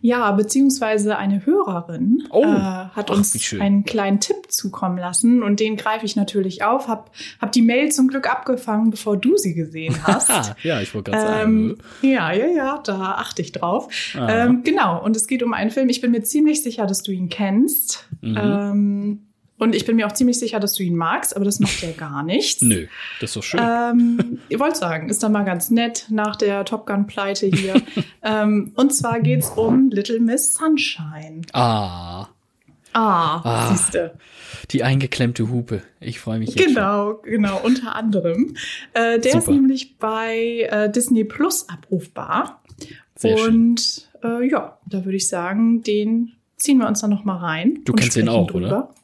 Ja, 0.00 0.30
beziehungsweise 0.32 1.18
eine 1.18 1.44
Hörerin 1.44 2.24
oh, 2.30 2.42
äh, 2.42 2.46
hat 2.46 3.10
ach, 3.10 3.16
uns 3.16 3.52
einen 3.58 3.84
kleinen 3.84 4.20
Tipp 4.20 4.50
zukommen 4.50 4.98
lassen 4.98 5.42
und 5.42 5.60
den 5.60 5.76
greife 5.76 6.06
ich 6.06 6.16
natürlich 6.16 6.62
auf. 6.62 6.88
Hab, 6.88 7.10
hab 7.40 7.52
die 7.52 7.62
Mail 7.62 7.92
zum 7.92 8.08
Glück 8.08 8.30
abgefangen, 8.30 8.90
bevor 8.90 9.16
du 9.16 9.36
sie 9.36 9.54
gesehen 9.54 9.96
hast. 10.04 10.54
ja, 10.62 10.80
ich 10.80 10.94
wollte 10.94 11.10
gerade 11.10 11.42
ähm, 11.42 11.68
sagen. 11.68 11.78
Ja, 12.02 12.32
ja, 12.32 12.46
ja, 12.46 12.80
da 12.84 13.16
achte 13.16 13.42
ich 13.42 13.52
drauf. 13.52 13.88
Ah. 14.14 14.44
Ähm, 14.44 14.62
genau, 14.64 15.02
und 15.02 15.16
es 15.16 15.26
geht 15.26 15.42
um 15.42 15.52
einen 15.52 15.70
Film. 15.70 15.88
Ich 15.88 16.00
bin 16.00 16.10
mir 16.10 16.22
ziemlich 16.22 16.62
sicher, 16.62 16.86
dass 16.86 17.02
du 17.02 17.12
ihn 17.12 17.28
kennst. 17.28 18.08
Mhm. 18.22 18.36
Ähm, 18.36 19.29
und 19.60 19.74
ich 19.74 19.84
bin 19.84 19.96
mir 19.96 20.06
auch 20.06 20.12
ziemlich 20.12 20.38
sicher, 20.38 20.58
dass 20.58 20.74
du 20.74 20.82
ihn 20.82 20.96
magst, 20.96 21.36
aber 21.36 21.44
das 21.44 21.60
macht 21.60 21.82
ja 21.82 21.90
gar 21.96 22.22
nichts. 22.22 22.62
Nö, 22.62 22.86
das 23.20 23.30
ist 23.30 23.36
doch 23.36 23.42
schön. 23.42 23.60
Ähm, 23.62 24.38
ihr 24.48 24.58
wollt 24.58 24.74
sagen, 24.74 25.10
ist 25.10 25.22
dann 25.22 25.32
mal 25.32 25.44
ganz 25.44 25.70
nett 25.70 26.06
nach 26.08 26.34
der 26.34 26.64
Top 26.64 26.86
Gun-Pleite 26.86 27.46
hier. 27.46 27.74
ähm, 28.22 28.72
und 28.74 28.94
zwar 28.94 29.20
geht's 29.20 29.50
um 29.50 29.90
Little 29.90 30.18
Miss 30.18 30.54
Sunshine. 30.54 31.42
Ah. 31.52 32.28
Ah, 32.92 33.40
ah 33.44 33.68
siehste. 33.68 34.14
Die 34.70 34.82
eingeklemmte 34.82 35.50
Hupe. 35.50 35.82
Ich 36.00 36.18
freue 36.18 36.38
mich 36.38 36.54
jetzt. 36.54 36.66
Genau, 36.66 37.20
schon. 37.22 37.30
genau, 37.30 37.60
unter 37.62 37.94
anderem. 37.94 38.54
Äh, 38.94 39.20
der 39.20 39.32
Super. 39.32 39.38
ist 39.38 39.48
nämlich 39.48 39.98
bei 39.98 40.68
äh, 40.70 40.90
Disney 40.90 41.24
Plus 41.24 41.68
abrufbar. 41.68 42.62
Sehr 43.14 43.36
und 43.36 44.08
äh, 44.24 44.48
ja, 44.48 44.78
da 44.86 45.04
würde 45.04 45.16
ich 45.16 45.28
sagen, 45.28 45.82
den 45.82 46.32
ziehen 46.56 46.78
wir 46.78 46.88
uns 46.88 47.02
dann 47.02 47.10
noch 47.10 47.24
mal 47.24 47.36
rein. 47.36 47.80
Du 47.84 47.92
kennst 47.92 48.16
den 48.16 48.28
auch, 48.28 48.46
drüber. 48.46 48.66
oder? 48.66 48.94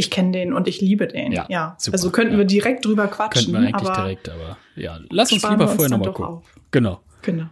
Ich 0.00 0.10
kenne 0.10 0.32
den 0.32 0.54
und 0.54 0.66
ich 0.66 0.80
liebe 0.80 1.06
den. 1.06 1.30
Ja, 1.30 1.44
ja. 1.50 1.76
Super, 1.78 1.94
also 1.94 2.10
könnten 2.10 2.32
ja. 2.32 2.38
wir 2.38 2.46
direkt 2.46 2.86
drüber 2.86 3.06
quatschen. 3.06 3.52
Könnten 3.52 3.66
wir 3.66 3.68
eigentlich 3.74 3.90
aber 3.90 4.02
direkt, 4.02 4.28
aber 4.30 4.56
ja, 4.74 4.98
lass 5.10 5.30
uns 5.30 5.46
lieber 5.46 5.68
vorher 5.68 5.90
nochmal 5.90 6.12
gucken. 6.12 6.36
Auf. 6.36 6.44
Genau. 6.70 7.00
Genau. 7.20 7.44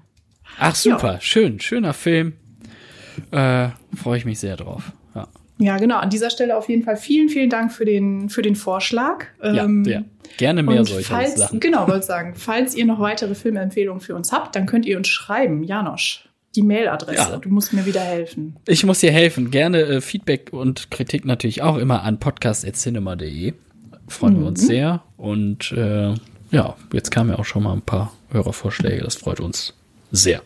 Ach 0.59 0.75
super, 0.75 1.15
ja. 1.15 1.21
schön, 1.21 1.61
schöner 1.61 1.93
Film. 1.93 2.33
Äh, 3.33 3.69
Freue 3.95 4.17
ich 4.17 4.25
mich 4.25 4.39
sehr 4.39 4.57
drauf. 4.57 4.93
Ja. 5.15 5.29
Ja, 5.59 5.77
genau. 5.77 5.99
An 5.99 6.09
dieser 6.09 6.31
Stelle 6.31 6.57
auf 6.57 6.71
jeden 6.71 6.85
Fall 6.85 6.97
vielen, 6.97 7.29
vielen 7.29 7.51
Dank 7.51 7.71
für 7.71 7.85
den, 7.85 8.31
für 8.31 8.41
den 8.41 8.57
Vorschlag. 8.57 9.27
Ähm, 9.43 9.85
ja, 9.85 10.03
Gerne 10.39 10.63
mehr 10.63 10.87
falls, 10.87 11.37
Sachen. 11.37 11.61
Genau, 11.61 11.87
wollte 11.87 12.07
sagen, 12.07 12.33
falls 12.35 12.75
ihr 12.75 12.87
noch 12.87 13.01
weitere 13.01 13.35
Filmempfehlungen 13.35 14.01
für 14.01 14.15
uns 14.15 14.33
habt, 14.33 14.57
dann 14.57 14.65
könnt 14.65 14.87
ihr 14.87 14.97
uns 14.97 15.09
schreiben, 15.09 15.65
Janosch. 15.65 16.27
Die 16.55 16.63
Mailadresse. 16.63 17.33
Ja. 17.33 17.37
Du 17.37 17.49
musst 17.51 17.73
mir 17.73 17.87
wieder 17.87 18.01
helfen. 18.01 18.57
Ich 18.67 18.85
muss 18.85 19.01
dir 19.01 19.13
helfen. 19.13 19.51
Gerne 19.51 19.81
äh, 19.83 20.01
Feedback 20.01 20.49
und 20.53 20.91
Kritik 20.91 21.25
natürlich 21.25 21.63
auch 21.63 21.77
immer 21.77 22.03
an 22.03 22.19
podcast.cinema.de. 22.19 23.55
Freuen 24.09 24.35
mhm. 24.35 24.41
wir 24.41 24.47
uns 24.47 24.63
mhm. 24.63 24.67
sehr. 24.67 25.03
Und 25.17 25.73
äh, 25.73 26.15
ja, 26.51 26.77
jetzt 26.93 27.11
kamen 27.11 27.31
ja 27.31 27.39
auch 27.39 27.45
schon 27.45 27.63
mal 27.63 27.75
ein 27.75 27.83
paar 27.83 28.13
Hörervorschläge. 28.31 29.03
Das 29.03 29.17
freut 29.17 29.41
uns 29.41 29.75
sehr. 30.11 30.43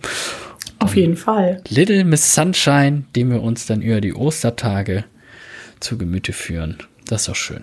Auf 0.81 0.97
jeden 0.97 1.17
Fall. 1.17 1.63
Little 1.69 2.05
Miss 2.05 2.35
Sunshine, 2.35 3.05
den 3.15 3.31
wir 3.31 3.43
uns 3.43 3.67
dann 3.67 3.83
über 3.83 4.01
die 4.01 4.15
Ostertage 4.15 5.05
zu 5.79 5.97
Gemüte 5.97 6.33
führen. 6.33 6.79
Das 7.07 7.23
ist 7.23 7.29
doch 7.29 7.37
schön. 7.37 7.63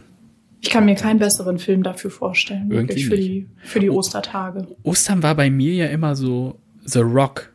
Ich 0.61 0.69
kann 0.69 0.85
mir 0.85 0.95
keinen 0.95 1.19
besseren 1.19 1.57
Film 1.57 1.83
dafür 1.83 2.11
vorstellen. 2.11 2.69
Irgendwie 2.71 3.03
für 3.03 3.15
die, 3.15 3.47
für 3.63 3.79
die 3.79 3.89
Ostertage. 3.89 4.67
Ostern 4.83 5.23
war 5.23 5.35
bei 5.35 5.49
mir 5.49 5.73
ja 5.73 5.85
immer 5.87 6.15
so 6.15 6.59
The 6.83 6.99
Rock. 6.99 7.51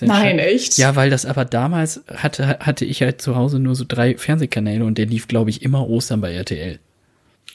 Nein, 0.00 0.38
echt? 0.38 0.78
Ja, 0.78 0.96
weil 0.96 1.10
das 1.10 1.26
aber 1.26 1.44
damals 1.44 2.02
hatte, 2.08 2.58
hatte 2.60 2.84
ich 2.84 3.02
halt 3.02 3.20
zu 3.20 3.36
Hause 3.36 3.58
nur 3.58 3.74
so 3.74 3.84
drei 3.86 4.16
Fernsehkanäle 4.16 4.84
und 4.84 4.96
der 4.98 5.06
lief, 5.06 5.28
glaube 5.28 5.50
ich, 5.50 5.62
immer 5.62 5.88
Ostern 5.88 6.20
bei 6.20 6.32
RTL. 6.32 6.78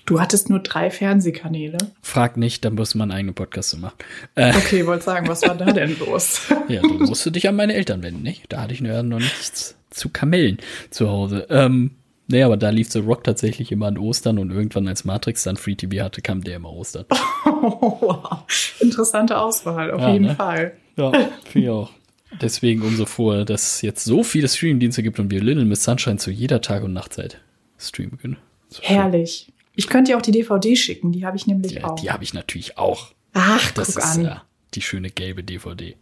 Du 0.06 0.20
hattest 0.20 0.50
nur 0.50 0.60
drei 0.60 0.90
Fernsehkanäle. 0.90 1.78
Frag 2.02 2.38
nicht, 2.38 2.66
dann 2.66 2.76
muss 2.76 2.96
man 2.96 3.12
einen 3.12 3.20
eigenen 3.20 3.36
Podcast 3.36 3.78
machen. 3.78 3.96
Äh, 4.36 4.56
okay, 4.56 4.86
wollte 4.86 5.06
sagen, 5.06 5.28
was 5.28 5.44
war 5.44 5.56
da 5.56 5.66
denn 5.66 5.98
los? 6.00 6.42
ja, 6.68 6.82
dann 6.82 6.98
musst 6.98 7.26
du 7.26 7.30
dich 7.30 7.48
an 7.48 7.56
meine 7.56 7.74
Eltern 7.74 8.02
wenden, 8.04 8.24
nicht? 8.24 8.46
Da 8.50 8.62
hatte 8.62 8.74
ich 8.74 8.82
nur 8.82 9.02
noch 9.04 9.20
nichts 9.20 9.76
zu 9.90 10.10
Kamellen 10.10 10.58
zu 10.90 11.10
Hause. 11.10 11.48
Ähm, 11.50 11.92
nee, 12.28 12.42
aber 12.44 12.58
da 12.58 12.70
lief 12.70 12.92
The 12.92 13.00
Rock 13.00 13.24
tatsächlich 13.24 13.72
immer 13.72 13.88
an 13.88 13.98
Ostern 13.98 14.40
und 14.40 14.52
irgendwann 14.52 14.88
als 14.88 15.06
Matrix 15.06 15.44
dann 15.44 15.58
Free 15.58 15.76
TV 15.76 16.04
hatte, 16.04 16.22
kam 16.22 16.44
der 16.44 16.56
immer 16.58 16.72
Ostern. 16.72 17.06
Oh, 17.46 17.98
wow. 18.02 18.44
Interessante 18.80 19.38
Auswahl, 19.38 19.92
auf 19.92 20.02
ja, 20.02 20.14
jeden 20.14 20.26
ne? 20.28 20.36
Fall. 20.36 20.74
Ja, 20.98 21.12
finde 21.46 21.68
ich 21.68 21.70
auch. 21.70 21.92
Deswegen 22.40 22.82
umso 22.82 23.06
froher, 23.06 23.46
dass 23.46 23.76
es 23.76 23.82
jetzt 23.82 24.04
so 24.06 24.24
viele 24.24 24.48
Streamdienste 24.48 25.04
gibt 25.04 25.20
und 25.20 25.32
wir 25.32 25.42
Little 25.42 25.66
Miss 25.66 25.84
Sunshine 25.84 26.18
zu 26.18 26.32
jeder 26.32 26.62
Tag- 26.62 26.84
und 26.84 26.94
Nachtzeit 26.94 27.42
streamen 27.78 28.18
können. 28.18 28.38
Herrlich. 28.82 29.52
Ich 29.76 29.88
könnte 29.88 30.12
dir 30.12 30.18
auch 30.18 30.22
die 30.22 30.32
DVD 30.32 30.76
schicken, 30.76 31.12
die 31.12 31.26
habe 31.26 31.38
ich 31.38 31.48
nämlich 31.48 31.74
ja, 31.74 31.86
auch. 31.86 31.96
Die 31.96 32.12
habe 32.12 32.24
ich 32.24 32.34
natürlich 32.34 32.78
auch. 32.78 33.14
Ach, 33.34 33.72
das 33.72 33.96
guck 33.96 33.98
ist 33.98 34.04
an. 34.04 34.24
Ja, 34.24 34.44
die 34.74 34.82
schöne 34.82 35.10
gelbe 35.10 35.44
DVD. 35.44 35.96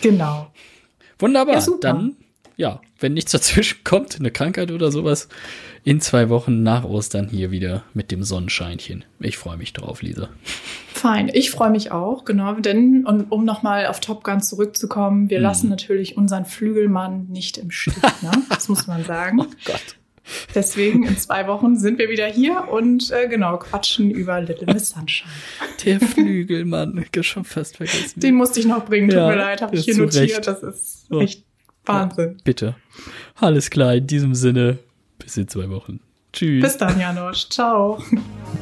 Genau. 0.00 0.52
Wunderbar. 1.18 1.54
Ja, 1.54 1.66
Dann, 1.80 2.16
ja, 2.62 2.80
wenn 3.00 3.12
nichts 3.12 3.32
dazwischen 3.32 3.78
kommt, 3.84 4.18
eine 4.18 4.30
Krankheit 4.30 4.70
oder 4.70 4.92
sowas, 4.92 5.28
in 5.82 6.00
zwei 6.00 6.28
Wochen 6.28 6.62
nach 6.62 6.84
Ostern 6.84 7.28
hier 7.28 7.50
wieder 7.50 7.82
mit 7.92 8.12
dem 8.12 8.22
Sonnenscheinchen. 8.22 9.04
Ich 9.18 9.36
freue 9.36 9.56
mich 9.56 9.72
drauf, 9.72 10.00
Lisa. 10.00 10.28
Fein, 10.94 11.28
ich 11.34 11.50
freue 11.50 11.70
mich 11.70 11.90
auch, 11.90 12.24
genau, 12.24 12.54
denn 12.54 13.04
um, 13.04 13.26
um 13.30 13.44
nochmal 13.44 13.86
auf 13.86 13.98
Top 13.98 14.22
Gun 14.22 14.40
zurückzukommen, 14.40 15.28
wir 15.28 15.38
hm. 15.38 15.42
lassen 15.42 15.68
natürlich 15.70 16.16
unseren 16.16 16.44
Flügelmann 16.44 17.26
nicht 17.28 17.58
im 17.58 17.72
Stich, 17.72 17.96
ne? 18.22 18.30
das 18.48 18.68
muss 18.68 18.86
man 18.86 19.04
sagen. 19.04 19.40
Oh 19.42 19.46
Gott. 19.64 19.96
Deswegen 20.54 21.02
in 21.02 21.18
zwei 21.18 21.48
Wochen 21.48 21.76
sind 21.76 21.98
wir 21.98 22.08
wieder 22.08 22.26
hier 22.26 22.68
und 22.70 23.10
äh, 23.10 23.26
genau 23.26 23.56
quatschen 23.56 24.10
über 24.10 24.40
Little 24.40 24.72
Miss 24.72 24.90
Sunshine. 24.90 25.28
Der 25.84 25.98
Flügelmann, 25.98 27.04
schon 27.22 27.44
fast 27.44 27.78
vergessen. 27.78 28.20
Den 28.20 28.36
musste 28.36 28.60
ich 28.60 28.66
noch 28.66 28.84
bringen, 28.84 29.08
tut 29.08 29.18
ja, 29.18 29.28
mir 29.28 29.36
leid, 29.36 29.62
habe 29.62 29.74
ich 29.74 29.84
hier 29.84 29.96
notiert. 29.96 30.30
Recht. 30.30 30.46
Das 30.46 30.62
ist 30.62 31.06
oh. 31.10 31.20
echt 31.20 31.44
Wahnsinn. 31.84 32.36
Bitte. 32.44 32.76
Alles 33.36 33.70
klar, 33.70 33.94
in 33.94 34.06
diesem 34.06 34.34
Sinne, 34.34 34.78
bis 35.18 35.36
in 35.36 35.48
zwei 35.48 35.68
Wochen. 35.70 36.00
Tschüss. 36.32 36.62
Bis 36.62 36.76
dann, 36.78 36.98
Janosch. 36.98 37.48
Ciao. 37.48 38.02